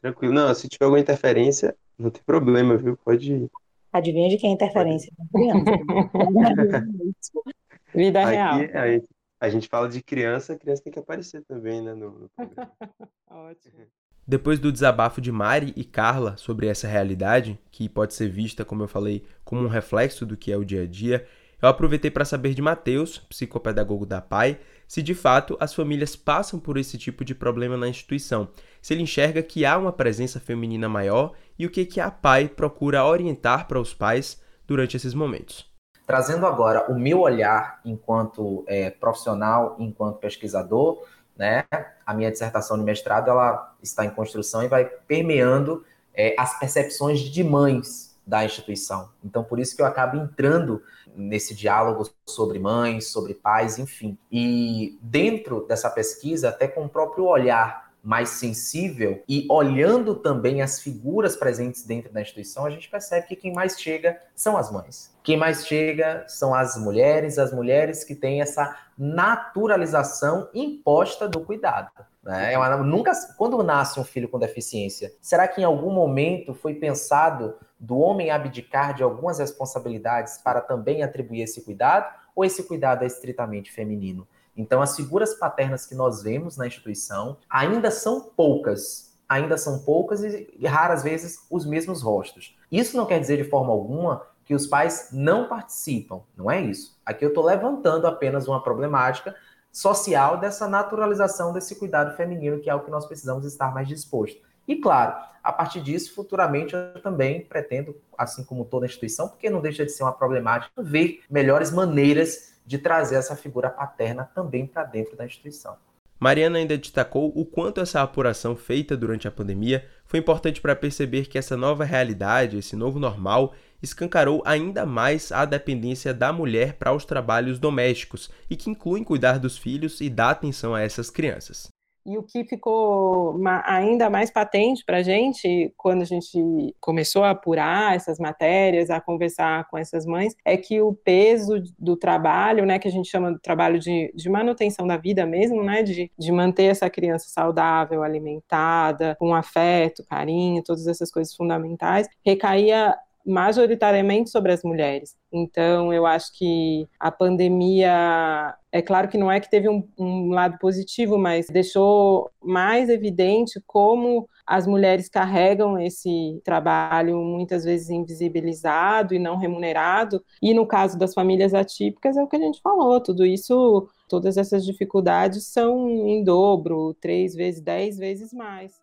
Tranquilo. 0.00 0.34
Não, 0.34 0.54
se 0.54 0.68
tiver 0.68 0.84
alguma 0.84 1.00
interferência, 1.00 1.74
não 1.98 2.10
tem 2.10 2.22
problema, 2.24 2.76
viu? 2.76 2.96
Pode 2.96 3.32
ir. 3.32 3.50
Adivinha 3.92 4.28
de 4.28 4.36
quem 4.36 4.50
é 4.50 4.54
interferência? 4.54 5.12
Vida 7.94 8.22
Aqui, 8.22 8.32
real. 8.32 8.54
A 8.74 8.90
gente, 8.90 9.06
a 9.40 9.48
gente 9.48 9.68
fala 9.68 9.88
de 9.88 10.02
criança, 10.02 10.52
a 10.52 10.58
criança 10.58 10.82
tem 10.82 10.92
que 10.92 10.98
aparecer 10.98 11.42
também, 11.48 11.80
né? 11.80 11.94
No, 11.94 12.10
no 12.10 12.30
Ótimo. 13.30 13.86
Depois 14.28 14.58
do 14.58 14.72
desabafo 14.72 15.20
de 15.20 15.30
Mari 15.30 15.72
e 15.76 15.84
Carla 15.84 16.36
sobre 16.36 16.66
essa 16.66 16.88
realidade, 16.88 17.56
que 17.70 17.88
pode 17.88 18.12
ser 18.12 18.28
vista, 18.28 18.64
como 18.64 18.82
eu 18.82 18.88
falei, 18.88 19.24
como 19.44 19.62
um 19.62 19.68
reflexo 19.68 20.26
do 20.26 20.36
que 20.36 20.50
é 20.50 20.56
o 20.56 20.64
dia 20.64 20.82
a 20.82 20.86
dia, 20.86 21.24
eu 21.62 21.68
aproveitei 21.68 22.10
para 22.10 22.24
saber 22.24 22.52
de 22.52 22.60
Matheus, 22.60 23.18
psicopedagogo 23.18 24.04
da 24.04 24.20
PAI, 24.20 24.58
se 24.86 25.02
de 25.02 25.14
fato 25.14 25.56
as 25.60 25.74
famílias 25.74 26.14
passam 26.14 26.58
por 26.58 26.76
esse 26.76 26.96
tipo 26.96 27.24
de 27.24 27.34
problema 27.34 27.76
na 27.76 27.88
instituição, 27.88 28.48
se 28.80 28.94
ele 28.94 29.02
enxerga 29.02 29.42
que 29.42 29.64
há 29.64 29.76
uma 29.76 29.92
presença 29.92 30.38
feminina 30.38 30.88
maior 30.88 31.32
e 31.58 31.66
o 31.66 31.70
que, 31.70 31.84
que 31.84 32.00
a 32.00 32.10
PAI 32.10 32.48
procura 32.48 33.04
orientar 33.04 33.66
para 33.66 33.80
os 33.80 33.92
pais 33.92 34.40
durante 34.66 34.96
esses 34.96 35.14
momentos. 35.14 35.68
Trazendo 36.06 36.46
agora 36.46 36.90
o 36.90 36.96
meu 36.96 37.20
olhar 37.20 37.80
enquanto 37.84 38.64
é, 38.68 38.90
profissional, 38.90 39.76
enquanto 39.78 40.18
pesquisador, 40.18 41.04
né? 41.36 41.64
A 42.06 42.14
minha 42.14 42.30
dissertação 42.30 42.78
de 42.78 42.84
mestrado 42.84 43.28
ela 43.28 43.74
está 43.82 44.04
em 44.04 44.10
construção 44.10 44.62
e 44.62 44.68
vai 44.68 44.84
permeando 44.84 45.84
é, 46.14 46.34
as 46.38 46.58
percepções 46.58 47.20
de 47.20 47.44
mães 47.44 48.05
da 48.26 48.44
instituição. 48.44 49.10
Então, 49.24 49.44
por 49.44 49.58
isso 49.60 49.76
que 49.76 49.80
eu 49.80 49.86
acabo 49.86 50.16
entrando 50.16 50.82
nesse 51.14 51.54
diálogo 51.54 52.10
sobre 52.26 52.58
mães, 52.58 53.08
sobre 53.08 53.34
pais, 53.34 53.78
enfim. 53.78 54.18
E 54.30 54.98
dentro 55.00 55.64
dessa 55.66 55.88
pesquisa, 55.88 56.48
até 56.48 56.66
com 56.66 56.84
o 56.84 56.88
próprio 56.88 57.24
olhar 57.24 57.86
mais 58.06 58.28
sensível 58.28 59.20
e 59.28 59.48
olhando 59.50 60.14
também 60.14 60.62
as 60.62 60.80
figuras 60.80 61.34
presentes 61.34 61.84
dentro 61.84 62.12
da 62.12 62.20
instituição, 62.20 62.64
a 62.64 62.70
gente 62.70 62.88
percebe 62.88 63.26
que 63.26 63.34
quem 63.34 63.52
mais 63.52 63.80
chega 63.80 64.20
são 64.32 64.56
as 64.56 64.70
mães. 64.70 65.12
Quem 65.24 65.36
mais 65.36 65.66
chega 65.66 66.24
são 66.28 66.54
as 66.54 66.76
mulheres, 66.76 67.36
as 67.36 67.52
mulheres 67.52 68.04
que 68.04 68.14
têm 68.14 68.40
essa 68.40 68.76
naturalização 68.96 70.48
imposta 70.54 71.28
do 71.28 71.40
cuidado. 71.40 71.90
Né? 72.22 72.54
É 72.54 72.76
nunca, 72.78 73.10
quando 73.36 73.60
nasce 73.62 73.98
um 73.98 74.04
filho 74.04 74.28
com 74.28 74.38
deficiência, 74.38 75.12
será 75.20 75.48
que 75.48 75.60
em 75.60 75.64
algum 75.64 75.90
momento 75.90 76.54
foi 76.54 76.74
pensado 76.74 77.54
do 77.78 77.98
homem 77.98 78.30
abdicar 78.30 78.94
de 78.94 79.02
algumas 79.02 79.38
responsabilidades 79.38 80.38
para 80.38 80.60
também 80.60 81.02
atribuir 81.02 81.42
esse 81.42 81.62
cuidado? 81.62 82.12
Ou 82.34 82.44
esse 82.44 82.62
cuidado 82.64 83.02
é 83.02 83.06
estritamente 83.06 83.72
feminino? 83.72 84.26
Então, 84.56 84.80
as 84.80 84.96
figuras 84.96 85.34
paternas 85.34 85.86
que 85.86 85.94
nós 85.94 86.22
vemos 86.22 86.56
na 86.56 86.66
instituição 86.66 87.36
ainda 87.48 87.90
são 87.90 88.20
poucas, 88.20 89.14
ainda 89.28 89.58
são 89.58 89.80
poucas 89.80 90.22
e 90.24 90.66
raras 90.66 91.02
vezes 91.02 91.46
os 91.50 91.66
mesmos 91.66 92.02
rostos. 92.02 92.56
Isso 92.72 92.96
não 92.96 93.06
quer 93.06 93.20
dizer 93.20 93.36
de 93.36 93.48
forma 93.48 93.72
alguma 93.72 94.22
que 94.44 94.54
os 94.54 94.66
pais 94.66 95.08
não 95.12 95.48
participam, 95.48 96.22
não 96.36 96.50
é 96.50 96.60
isso. 96.60 96.96
Aqui 97.04 97.24
eu 97.24 97.30
estou 97.30 97.44
levantando 97.44 98.06
apenas 98.06 98.46
uma 98.46 98.62
problemática 98.62 99.34
social 99.72 100.38
dessa 100.38 100.66
naturalização 100.68 101.52
desse 101.52 101.74
cuidado 101.74 102.16
feminino, 102.16 102.60
que 102.60 102.70
é 102.70 102.74
o 102.74 102.82
que 102.82 102.90
nós 102.90 103.04
precisamos 103.04 103.44
estar 103.44 103.74
mais 103.74 103.88
disposto. 103.88 104.40
E 104.66 104.76
claro, 104.76 105.14
a 105.42 105.52
partir 105.52 105.80
disso, 105.80 106.12
futuramente 106.12 106.74
eu 106.74 107.00
também 107.00 107.40
pretendo, 107.40 107.96
assim 108.18 108.44
como 108.44 108.64
toda 108.64 108.86
instituição, 108.86 109.28
porque 109.28 109.48
não 109.48 109.60
deixa 109.60 109.84
de 109.84 109.92
ser 109.92 110.02
uma 110.02 110.12
problemática, 110.12 110.82
ver 110.82 111.20
melhores 111.30 111.70
maneiras 111.70 112.54
de 112.66 112.78
trazer 112.78 113.14
essa 113.14 113.36
figura 113.36 113.70
paterna 113.70 114.24
também 114.34 114.66
para 114.66 114.82
dentro 114.82 115.16
da 115.16 115.24
instituição. 115.24 115.76
Mariana 116.18 116.58
ainda 116.58 116.78
destacou 116.78 117.30
o 117.34 117.44
quanto 117.44 117.80
essa 117.80 118.00
apuração 118.00 118.56
feita 118.56 118.96
durante 118.96 119.28
a 119.28 119.30
pandemia 119.30 119.86
foi 120.06 120.18
importante 120.18 120.60
para 120.60 120.74
perceber 120.74 121.26
que 121.26 121.36
essa 121.36 121.56
nova 121.56 121.84
realidade, 121.84 122.56
esse 122.56 122.74
novo 122.74 122.98
normal, 122.98 123.54
escancarou 123.82 124.42
ainda 124.46 124.86
mais 124.86 125.30
a 125.30 125.44
dependência 125.44 126.14
da 126.14 126.32
mulher 126.32 126.72
para 126.74 126.92
os 126.92 127.04
trabalhos 127.04 127.58
domésticos 127.58 128.30
e 128.48 128.56
que 128.56 128.70
incluem 128.70 129.04
cuidar 129.04 129.38
dos 129.38 129.58
filhos 129.58 130.00
e 130.00 130.08
dar 130.08 130.30
atenção 130.30 130.74
a 130.74 130.80
essas 130.80 131.10
crianças. 131.10 131.68
E 132.06 132.16
o 132.16 132.22
que 132.22 132.44
ficou 132.44 133.36
ainda 133.64 134.08
mais 134.08 134.30
patente 134.30 134.84
para 134.84 134.98
a 134.98 135.02
gente, 135.02 135.72
quando 135.76 136.02
a 136.02 136.04
gente 136.04 136.74
começou 136.80 137.24
a 137.24 137.30
apurar 137.30 137.96
essas 137.96 138.18
matérias, 138.18 138.90
a 138.90 139.00
conversar 139.00 139.68
com 139.68 139.76
essas 139.76 140.06
mães, 140.06 140.34
é 140.44 140.56
que 140.56 140.80
o 140.80 140.94
peso 140.94 141.60
do 141.76 141.96
trabalho, 141.96 142.64
né, 142.64 142.78
que 142.78 142.86
a 142.86 142.90
gente 142.90 143.10
chama 143.10 143.32
de 143.32 143.40
trabalho 143.40 143.80
de, 143.80 144.12
de 144.14 144.30
manutenção 144.30 144.86
da 144.86 144.96
vida 144.96 145.26
mesmo, 145.26 145.64
né, 145.64 145.82
de, 145.82 146.10
de 146.16 146.32
manter 146.32 146.64
essa 146.64 146.88
criança 146.88 147.26
saudável, 147.28 148.04
alimentada, 148.04 149.16
com 149.18 149.34
afeto, 149.34 150.04
carinho, 150.08 150.62
todas 150.62 150.86
essas 150.86 151.10
coisas 151.10 151.34
fundamentais, 151.34 152.08
recaía 152.24 152.96
majoritariamente 153.26 154.30
sobre 154.30 154.52
as 154.52 154.62
mulheres. 154.62 155.16
Então, 155.32 155.92
eu 155.92 156.06
acho 156.06 156.32
que 156.38 156.86
a 156.98 157.10
pandemia, 157.10 158.54
é 158.70 158.80
claro 158.80 159.08
que 159.08 159.18
não 159.18 159.30
é 159.30 159.40
que 159.40 159.50
teve 159.50 159.68
um, 159.68 159.86
um, 159.98 160.30
lado 160.30 160.56
positivo, 160.58 161.18
mas 161.18 161.48
deixou 161.48 162.30
mais 162.40 162.88
evidente 162.88 163.60
como 163.66 164.28
as 164.46 164.66
mulheres 164.66 165.08
carregam 165.08 165.76
esse 165.78 166.40
trabalho 166.44 167.18
muitas 167.18 167.64
vezes 167.64 167.90
invisibilizado 167.90 169.12
e 169.12 169.18
não 169.18 169.36
remunerado. 169.36 170.24
E 170.40 170.54
no 170.54 170.64
caso 170.64 170.96
das 170.96 171.12
famílias 171.12 171.52
atípicas, 171.52 172.16
é 172.16 172.22
o 172.22 172.28
que 172.28 172.36
a 172.36 172.40
gente 172.40 172.60
falou, 172.60 173.00
tudo 173.00 173.26
isso, 173.26 173.88
todas 174.08 174.36
essas 174.36 174.64
dificuldades 174.64 175.48
são 175.48 175.88
em 175.88 176.22
dobro, 176.22 176.94
três 177.00 177.34
vezes, 177.34 177.60
dez 177.60 177.98
vezes 177.98 178.32
mais. 178.32 178.80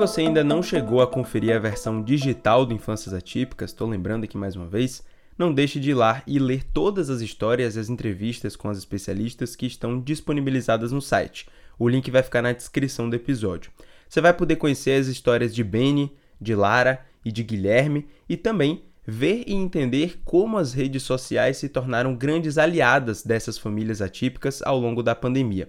Você 0.00 0.22
ainda 0.22 0.42
não 0.42 0.62
chegou 0.62 1.02
a 1.02 1.06
conferir 1.06 1.54
a 1.54 1.58
versão 1.58 2.02
digital 2.02 2.64
do 2.64 2.72
Infâncias 2.72 3.12
Atípicas, 3.12 3.70
estou 3.70 3.86
lembrando 3.86 4.24
aqui 4.24 4.34
mais 4.34 4.56
uma 4.56 4.66
vez, 4.66 5.02
não 5.36 5.52
deixe 5.52 5.78
de 5.78 5.90
ir 5.90 5.94
lá 5.94 6.22
e 6.26 6.38
ler 6.38 6.64
todas 6.64 7.10
as 7.10 7.20
histórias 7.20 7.76
e 7.76 7.80
as 7.80 7.90
entrevistas 7.90 8.56
com 8.56 8.70
as 8.70 8.78
especialistas 8.78 9.54
que 9.54 9.66
estão 9.66 10.00
disponibilizadas 10.00 10.90
no 10.90 11.02
site. 11.02 11.46
O 11.78 11.86
link 11.86 12.10
vai 12.10 12.22
ficar 12.22 12.40
na 12.40 12.52
descrição 12.52 13.10
do 13.10 13.16
episódio. 13.16 13.70
Você 14.08 14.22
vai 14.22 14.32
poder 14.32 14.56
conhecer 14.56 14.98
as 14.98 15.06
histórias 15.06 15.54
de 15.54 15.62
Benny, 15.62 16.10
de 16.40 16.54
Lara 16.54 17.04
e 17.22 17.30
de 17.30 17.42
Guilherme 17.42 18.08
e 18.26 18.38
também 18.38 18.82
ver 19.06 19.44
e 19.46 19.52
entender 19.52 20.18
como 20.24 20.56
as 20.56 20.72
redes 20.72 21.02
sociais 21.02 21.58
se 21.58 21.68
tornaram 21.68 22.16
grandes 22.16 22.56
aliadas 22.56 23.22
dessas 23.22 23.58
famílias 23.58 24.00
atípicas 24.00 24.62
ao 24.62 24.78
longo 24.78 25.02
da 25.02 25.14
pandemia. 25.14 25.68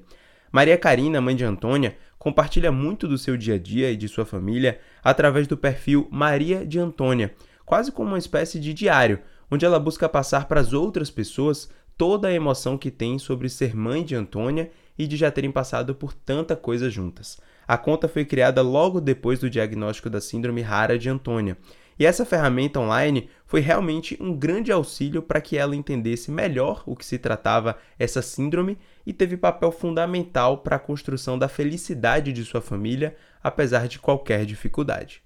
Maria 0.51 0.77
Karina, 0.77 1.21
mãe 1.21 1.35
de 1.35 1.45
Antônia, 1.45 1.97
compartilha 2.21 2.71
muito 2.71 3.07
do 3.07 3.17
seu 3.17 3.35
dia 3.35 3.55
a 3.55 3.57
dia 3.57 3.89
e 3.89 3.97
de 3.97 4.07
sua 4.07 4.27
família 4.27 4.79
através 5.03 5.47
do 5.47 5.57
perfil 5.57 6.07
Maria 6.11 6.63
de 6.63 6.77
Antônia, 6.77 7.33
quase 7.65 7.91
como 7.91 8.09
uma 8.09 8.19
espécie 8.19 8.59
de 8.59 8.75
diário, 8.75 9.21
onde 9.49 9.65
ela 9.65 9.79
busca 9.79 10.07
passar 10.07 10.47
para 10.47 10.61
as 10.61 10.71
outras 10.71 11.09
pessoas 11.09 11.67
toda 11.97 12.27
a 12.27 12.31
emoção 12.31 12.77
que 12.77 12.91
tem 12.91 13.17
sobre 13.17 13.49
ser 13.49 13.75
mãe 13.75 14.03
de 14.03 14.13
Antônia 14.13 14.69
e 14.99 15.07
de 15.07 15.17
já 15.17 15.31
terem 15.31 15.51
passado 15.51 15.95
por 15.95 16.13
tanta 16.13 16.55
coisa 16.55 16.91
juntas. 16.91 17.39
A 17.67 17.75
conta 17.75 18.07
foi 18.07 18.23
criada 18.23 18.61
logo 18.61 19.01
depois 19.01 19.39
do 19.39 19.49
diagnóstico 19.49 20.07
da 20.07 20.21
síndrome 20.21 20.61
rara 20.61 20.99
de 20.99 21.09
Antônia 21.09 21.57
e 22.01 22.05
essa 22.07 22.25
ferramenta 22.25 22.79
online 22.79 23.29
foi 23.45 23.59
realmente 23.59 24.17
um 24.19 24.35
grande 24.35 24.71
auxílio 24.71 25.21
para 25.21 25.39
que 25.39 25.55
ela 25.55 25.75
entendesse 25.75 26.31
melhor 26.31 26.81
o 26.87 26.95
que 26.95 27.05
se 27.05 27.19
tratava 27.19 27.77
essa 27.99 28.23
síndrome 28.23 28.75
e 29.05 29.13
teve 29.13 29.37
papel 29.37 29.71
fundamental 29.71 30.57
para 30.57 30.77
a 30.77 30.79
construção 30.79 31.37
da 31.37 31.47
felicidade 31.47 32.33
de 32.33 32.43
sua 32.43 32.59
família, 32.59 33.15
apesar 33.43 33.87
de 33.87 33.99
qualquer 33.99 34.47
dificuldade. 34.47 35.21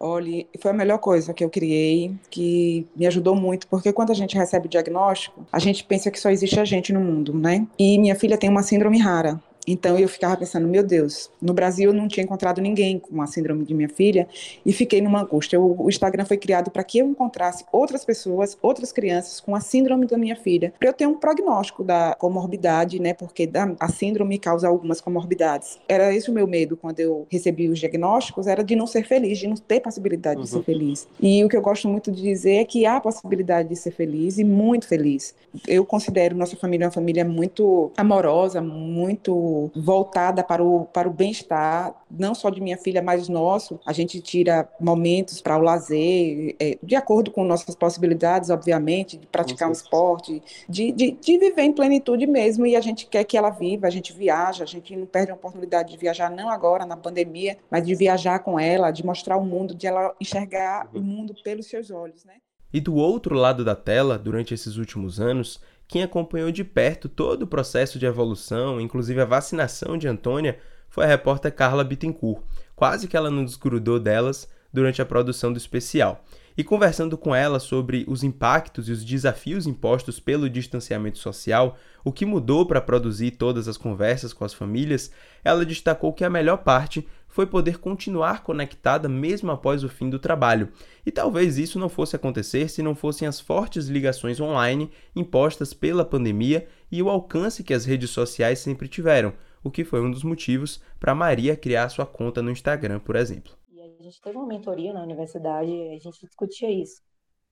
Olha, 0.00 0.44
foi 0.60 0.72
a 0.72 0.74
melhor 0.74 0.98
coisa 0.98 1.32
que 1.32 1.44
eu 1.44 1.48
criei, 1.48 2.16
que 2.28 2.84
me 2.96 3.06
ajudou 3.06 3.36
muito, 3.36 3.68
porque 3.68 3.92
quando 3.92 4.10
a 4.10 4.14
gente 4.14 4.36
recebe 4.36 4.66
o 4.66 4.68
diagnóstico, 4.68 5.46
a 5.52 5.60
gente 5.60 5.84
pensa 5.84 6.10
que 6.10 6.18
só 6.18 6.30
existe 6.30 6.58
a 6.58 6.64
gente 6.64 6.92
no 6.92 6.98
mundo, 6.98 7.32
né? 7.32 7.64
E 7.78 7.96
minha 7.96 8.16
filha 8.16 8.36
tem 8.36 8.50
uma 8.50 8.64
síndrome 8.64 8.98
rara. 8.98 9.40
Então 9.66 9.98
eu 9.98 10.08
ficava 10.08 10.36
pensando, 10.36 10.66
meu 10.66 10.82
Deus, 10.82 11.30
no 11.40 11.52
Brasil 11.52 11.90
eu 11.90 11.94
não 11.94 12.08
tinha 12.08 12.24
encontrado 12.24 12.60
ninguém 12.60 12.98
com 12.98 13.20
a 13.22 13.26
síndrome 13.26 13.64
de 13.64 13.74
minha 13.74 13.88
filha 13.88 14.26
e 14.66 14.72
fiquei 14.72 15.00
numa 15.00 15.22
angústia. 15.22 15.60
O, 15.60 15.84
o 15.84 15.88
Instagram 15.88 16.24
foi 16.24 16.36
criado 16.36 16.70
para 16.70 16.82
que 16.82 16.98
eu 16.98 17.06
encontrasse 17.06 17.64
outras 17.70 18.04
pessoas, 18.04 18.56
outras 18.60 18.92
crianças 18.92 19.40
com 19.40 19.54
a 19.54 19.60
síndrome 19.60 20.06
da 20.06 20.18
minha 20.18 20.36
filha, 20.36 20.72
para 20.78 20.88
eu 20.88 20.92
ter 20.92 21.06
um 21.06 21.14
prognóstico 21.14 21.84
da 21.84 22.14
comorbidade, 22.18 23.00
né? 23.00 23.14
Porque 23.14 23.46
da, 23.46 23.74
a 23.78 23.88
síndrome 23.88 24.38
causa 24.38 24.66
algumas 24.68 25.00
comorbidades. 25.00 25.78
Era 25.88 26.14
esse 26.14 26.30
o 26.30 26.34
meu 26.34 26.46
medo 26.46 26.76
quando 26.76 26.98
eu 27.00 27.26
recebi 27.30 27.68
os 27.68 27.78
diagnósticos, 27.78 28.46
era 28.46 28.64
de 28.64 28.74
não 28.74 28.86
ser 28.86 29.04
feliz, 29.04 29.38
de 29.38 29.46
não 29.46 29.56
ter 29.56 29.80
possibilidade 29.80 30.38
uhum. 30.38 30.44
de 30.44 30.48
ser 30.48 30.56
uhum. 30.56 30.62
feliz. 30.62 31.08
E 31.20 31.44
o 31.44 31.48
que 31.48 31.56
eu 31.56 31.62
gosto 31.62 31.88
muito 31.88 32.10
de 32.10 32.20
dizer 32.20 32.56
é 32.56 32.64
que 32.64 32.84
há 32.84 33.00
possibilidade 33.00 33.68
de 33.68 33.76
ser 33.76 33.92
feliz 33.92 34.38
e 34.38 34.44
muito 34.44 34.88
feliz. 34.88 35.34
Eu 35.66 35.84
considero 35.84 36.36
nossa 36.36 36.56
família 36.56 36.86
uma 36.86 36.92
família 36.92 37.24
muito 37.24 37.92
amorosa, 37.96 38.60
muito 38.60 39.51
voltada 39.74 40.42
para 40.42 40.62
o, 40.62 40.86
para 40.86 41.08
o 41.08 41.12
bem-estar, 41.12 41.94
não 42.10 42.34
só 42.34 42.50
de 42.50 42.60
minha 42.60 42.76
filha, 42.76 43.02
mas 43.02 43.28
nosso. 43.28 43.80
A 43.86 43.92
gente 43.92 44.20
tira 44.20 44.68
momentos 44.80 45.40
para 45.40 45.56
o 45.56 45.62
lazer, 45.62 46.54
é, 46.60 46.78
de 46.82 46.94
acordo 46.94 47.30
com 47.30 47.44
nossas 47.44 47.74
possibilidades, 47.74 48.50
obviamente, 48.50 49.16
de 49.16 49.26
praticar 49.26 49.68
um 49.68 49.72
esporte, 49.72 50.42
de, 50.68 50.92
de, 50.92 51.12
de 51.12 51.38
viver 51.38 51.62
em 51.62 51.72
plenitude 51.72 52.26
mesmo, 52.26 52.66
e 52.66 52.76
a 52.76 52.80
gente 52.80 53.06
quer 53.06 53.24
que 53.24 53.36
ela 53.36 53.50
viva, 53.50 53.86
a 53.86 53.90
gente 53.90 54.12
viaja, 54.12 54.64
a 54.64 54.66
gente 54.66 54.94
não 54.96 55.06
perde 55.06 55.30
a 55.30 55.34
oportunidade 55.34 55.90
de 55.90 55.96
viajar, 55.96 56.30
não 56.30 56.48
agora, 56.48 56.86
na 56.86 56.96
pandemia, 56.96 57.56
mas 57.70 57.86
de 57.86 57.94
viajar 57.94 58.38
com 58.40 58.58
ela, 58.58 58.90
de 58.90 59.04
mostrar 59.04 59.36
o 59.36 59.44
mundo, 59.44 59.74
de 59.74 59.86
ela 59.86 60.14
enxergar 60.20 60.88
o 60.94 61.00
mundo 61.00 61.34
pelos 61.42 61.66
seus 61.66 61.90
olhos, 61.90 62.24
né? 62.24 62.34
E 62.72 62.80
do 62.80 62.94
outro 62.94 63.34
lado 63.34 63.64
da 63.64 63.76
tela, 63.76 64.18
durante 64.18 64.54
esses 64.54 64.76
últimos 64.76 65.20
anos, 65.20 65.60
quem 65.92 66.02
acompanhou 66.02 66.50
de 66.50 66.64
perto 66.64 67.06
todo 67.06 67.42
o 67.42 67.46
processo 67.46 67.98
de 67.98 68.06
evolução, 68.06 68.80
inclusive 68.80 69.20
a 69.20 69.26
vacinação 69.26 69.98
de 69.98 70.08
Antônia, 70.08 70.58
foi 70.88 71.04
a 71.04 71.06
repórter 71.06 71.54
Carla 71.54 71.84
Bittencourt. 71.84 72.42
Quase 72.74 73.06
que 73.06 73.14
ela 73.14 73.30
não 73.30 73.44
desgrudou 73.44 74.00
delas 74.00 74.48
durante 74.72 75.02
a 75.02 75.04
produção 75.04 75.52
do 75.52 75.58
especial. 75.58 76.24
E 76.56 76.64
conversando 76.64 77.18
com 77.18 77.34
ela 77.34 77.60
sobre 77.60 78.06
os 78.08 78.24
impactos 78.24 78.88
e 78.88 78.92
os 78.92 79.04
desafios 79.04 79.66
impostos 79.66 80.18
pelo 80.18 80.48
distanciamento 80.48 81.18
social, 81.18 81.76
o 82.02 82.10
que 82.10 82.24
mudou 82.24 82.64
para 82.64 82.80
produzir 82.80 83.32
todas 83.32 83.68
as 83.68 83.76
conversas 83.76 84.32
com 84.32 84.46
as 84.46 84.54
famílias, 84.54 85.10
ela 85.44 85.62
destacou 85.62 86.10
que 86.14 86.24
a 86.24 86.30
melhor 86.30 86.56
parte 86.58 87.06
foi 87.32 87.46
poder 87.46 87.78
continuar 87.78 88.42
conectada 88.42 89.08
mesmo 89.08 89.50
após 89.50 89.82
o 89.82 89.88
fim 89.88 90.10
do 90.10 90.18
trabalho. 90.18 90.70
E 91.04 91.10
talvez 91.10 91.56
isso 91.56 91.78
não 91.78 91.88
fosse 91.88 92.14
acontecer 92.14 92.68
se 92.68 92.82
não 92.82 92.94
fossem 92.94 93.26
as 93.26 93.40
fortes 93.40 93.86
ligações 93.86 94.38
online 94.38 94.90
impostas 95.16 95.72
pela 95.72 96.04
pandemia 96.04 96.68
e 96.90 97.02
o 97.02 97.08
alcance 97.08 97.64
que 97.64 97.72
as 97.72 97.86
redes 97.86 98.10
sociais 98.10 98.58
sempre 98.58 98.86
tiveram, 98.86 99.32
o 99.64 99.70
que 99.70 99.82
foi 99.82 100.02
um 100.02 100.10
dos 100.10 100.22
motivos 100.22 100.82
para 101.00 101.14
Maria 101.14 101.56
criar 101.56 101.88
sua 101.88 102.04
conta 102.04 102.42
no 102.42 102.50
Instagram, 102.50 103.00
por 103.00 103.16
exemplo. 103.16 103.54
A 103.98 104.02
gente 104.02 104.20
teve 104.20 104.36
uma 104.36 104.46
mentoria 104.46 104.92
na 104.92 105.02
universidade 105.02 105.70
e 105.70 105.94
a 105.94 105.98
gente 105.98 106.26
discutia 106.26 106.70
isso. 106.70 107.00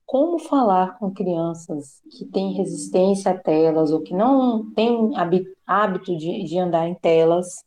Como 0.04 0.38
falar 0.38 0.98
com 0.98 1.10
crianças 1.10 2.02
que 2.18 2.26
têm 2.26 2.52
resistência 2.52 3.30
a 3.30 3.38
telas 3.38 3.92
ou 3.92 4.02
que 4.02 4.12
não 4.12 4.70
têm 4.72 5.12
hábito 5.66 6.14
de, 6.18 6.44
de 6.44 6.58
andar 6.58 6.86
em 6.86 6.94
telas 6.96 7.64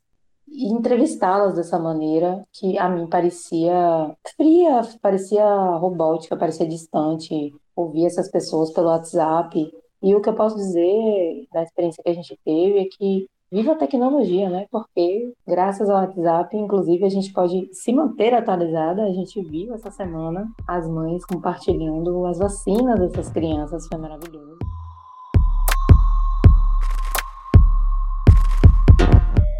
e 0.53 0.71
entrevistá-las 0.71 1.55
dessa 1.55 1.79
maneira 1.79 2.45
que 2.53 2.77
a 2.77 2.87
mim 2.87 3.07
parecia 3.07 4.15
fria, 4.37 4.81
parecia 5.01 5.45
robótica, 5.77 6.37
parecia 6.37 6.67
distante. 6.67 7.53
Ouvir 7.75 8.05
essas 8.05 8.29
pessoas 8.29 8.71
pelo 8.71 8.87
WhatsApp. 8.87 9.71
E 10.01 10.15
o 10.15 10.21
que 10.21 10.29
eu 10.29 10.35
posso 10.35 10.55
dizer 10.55 11.47
da 11.51 11.63
experiência 11.63 12.03
que 12.03 12.09
a 12.09 12.13
gente 12.13 12.37
teve 12.45 12.79
é 12.79 12.85
que 12.85 13.27
Viva 13.53 13.73
a 13.73 13.75
tecnologia, 13.75 14.49
né? 14.49 14.65
Porque 14.71 15.31
graças 15.47 15.87
ao 15.87 15.97
WhatsApp, 15.97 16.57
inclusive, 16.57 17.05
a 17.05 17.09
gente 17.09 17.31
pode 17.31 17.69
se 17.71 17.93
manter 17.93 18.33
atualizada. 18.33 19.03
A 19.03 19.11
gente 19.11 19.39
viu 19.43 19.75
essa 19.75 19.91
semana 19.91 20.51
as 20.67 20.89
mães 20.89 21.23
compartilhando 21.23 22.25
as 22.25 22.39
vacinas 22.39 22.99
dessas 22.99 23.29
crianças, 23.29 23.87
foi 23.87 23.99
maravilhoso. 23.99 24.57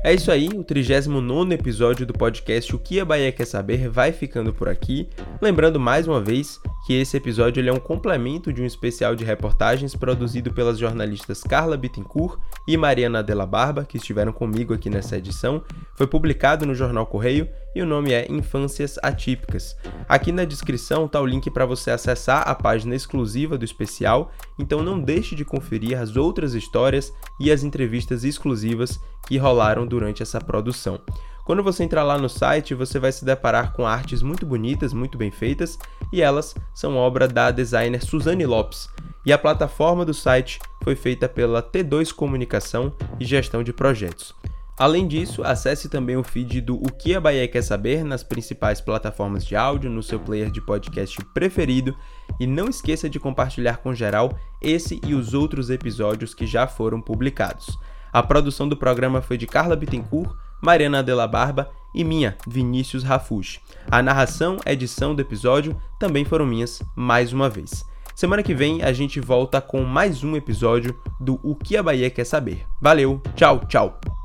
É 0.05 0.13
isso 0.13 0.29
aí, 0.29 0.49
o 0.49 0.65
39 0.65 1.53
episódio 1.53 2.05
do 2.05 2.11
podcast 2.11 2.75
O 2.75 2.77
que 2.77 2.99
a 2.99 3.05
Bahia 3.05 3.31
Quer 3.31 3.45
Saber 3.45 3.87
vai 3.89 4.11
ficando 4.11 4.53
por 4.53 4.67
aqui. 4.67 5.07
Lembrando 5.41 5.79
mais 5.79 6.09
uma 6.09 6.19
vez 6.19 6.59
que 6.85 6.93
esse 6.93 7.15
episódio 7.15 7.65
é 7.65 7.71
um 7.71 7.79
complemento 7.79 8.51
de 8.51 8.61
um 8.61 8.65
especial 8.65 9.15
de 9.15 9.23
reportagens 9.23 9.95
produzido 9.95 10.51
pelas 10.51 10.77
jornalistas 10.77 11.41
Carla 11.41 11.77
Bittencourt 11.77 12.37
e 12.67 12.75
Mariana 12.75 13.23
Della 13.23 13.45
Barba, 13.45 13.85
que 13.85 13.95
estiveram 13.95 14.33
comigo 14.33 14.73
aqui 14.73 14.89
nessa 14.89 15.15
edição. 15.15 15.63
Foi 15.95 16.05
publicado 16.05 16.65
no 16.65 16.75
Jornal 16.75 17.05
Correio 17.05 17.47
e 17.75 17.81
o 17.81 17.85
nome 17.85 18.13
é 18.13 18.25
Infâncias 18.29 18.97
Atípicas. 19.01 19.75
Aqui 20.07 20.31
na 20.31 20.45
descrição 20.45 21.05
está 21.05 21.19
o 21.19 21.25
link 21.25 21.49
para 21.49 21.65
você 21.65 21.91
acessar 21.91 22.47
a 22.47 22.53
página 22.53 22.95
exclusiva 22.95 23.57
do 23.57 23.65
especial, 23.65 24.31
então 24.59 24.83
não 24.83 24.99
deixe 24.99 25.35
de 25.35 25.43
conferir 25.43 25.99
as 25.99 26.15
outras 26.15 26.53
histórias 26.53 27.13
e 27.39 27.51
as 27.51 27.63
entrevistas 27.63 28.23
exclusivas 28.23 28.99
que 29.27 29.37
rolaram 29.37 29.85
durante 29.87 30.21
essa 30.21 30.39
produção. 30.39 30.99
Quando 31.45 31.61
você 31.61 31.83
entrar 31.83 32.03
lá 32.03 32.17
no 32.17 32.29
site, 32.29 32.73
você 32.73 32.97
vai 32.99 33.11
se 33.11 33.25
deparar 33.25 33.73
com 33.73 33.85
artes 33.85 34.21
muito 34.21 34.45
bonitas, 34.45 34.93
muito 34.93 35.17
bem 35.17 35.29
feitas, 35.29 35.77
e 36.11 36.21
elas 36.21 36.55
são 36.73 36.95
obra 36.95 37.27
da 37.27 37.51
designer 37.51 38.01
Suzane 38.01 38.45
Lopes. 38.45 38.87
E 39.25 39.33
a 39.33 39.37
plataforma 39.37 40.05
do 40.05 40.13
site 40.13 40.59
foi 40.83 40.95
feita 40.95 41.27
pela 41.27 41.61
T2 41.61 42.13
Comunicação 42.13 42.93
e 43.19 43.25
Gestão 43.25 43.61
de 43.61 43.73
Projetos. 43.73 44.33
Além 44.77 45.07
disso, 45.07 45.43
acesse 45.43 45.87
também 45.87 46.17
o 46.17 46.23
feed 46.23 46.59
do 46.61 46.75
O 46.75 46.91
que 46.91 47.15
a 47.15 47.21
Bahia 47.21 47.47
quer 47.47 47.61
saber 47.61 48.03
nas 48.03 48.23
principais 48.23 48.81
plataformas 48.81 49.45
de 49.45 49.55
áudio, 49.55 49.89
no 49.89 50.01
seu 50.01 50.19
player 50.19 50.49
de 50.49 50.61
podcast 50.61 51.23
preferido 51.25 51.95
e 52.39 52.47
não 52.47 52.67
esqueça 52.67 53.07
de 53.07 53.19
compartilhar 53.19 53.77
com 53.77 53.93
geral 53.93 54.35
esse 54.61 54.99
e 55.05 55.13
os 55.13 55.33
outros 55.33 55.69
episódios 55.69 56.33
que 56.33 56.47
já 56.47 56.65
foram 56.65 56.99
publicados. 56.99 57.77
A 58.11 58.23
produção 58.23 58.67
do 58.67 58.75
programa 58.75 59.21
foi 59.21 59.37
de 59.37 59.45
Carla 59.45 59.75
Bittencourt, 59.75 60.35
Mariana 60.61 61.03
Della 61.03 61.27
Barba 61.27 61.69
e 61.93 62.03
minha, 62.03 62.35
Vinícius 62.47 63.03
Rafush. 63.03 63.59
A 63.91 64.01
narração, 64.01 64.57
edição 64.65 65.13
do 65.13 65.21
episódio 65.21 65.79
também 65.99 66.25
foram 66.25 66.45
minhas, 66.47 66.81
mais 66.95 67.31
uma 67.31 67.49
vez. 67.49 67.85
Semana 68.15 68.41
que 68.41 68.53
vem 68.53 68.81
a 68.81 68.91
gente 68.91 69.19
volta 69.19 69.61
com 69.61 69.83
mais 69.83 70.23
um 70.23 70.35
episódio 70.35 70.99
do 71.19 71.39
O 71.43 71.55
que 71.55 71.77
a 71.77 71.83
Bahia 71.83 72.09
quer 72.09 72.25
saber. 72.25 72.65
Valeu, 72.81 73.21
tchau, 73.35 73.61
tchau! 73.67 74.22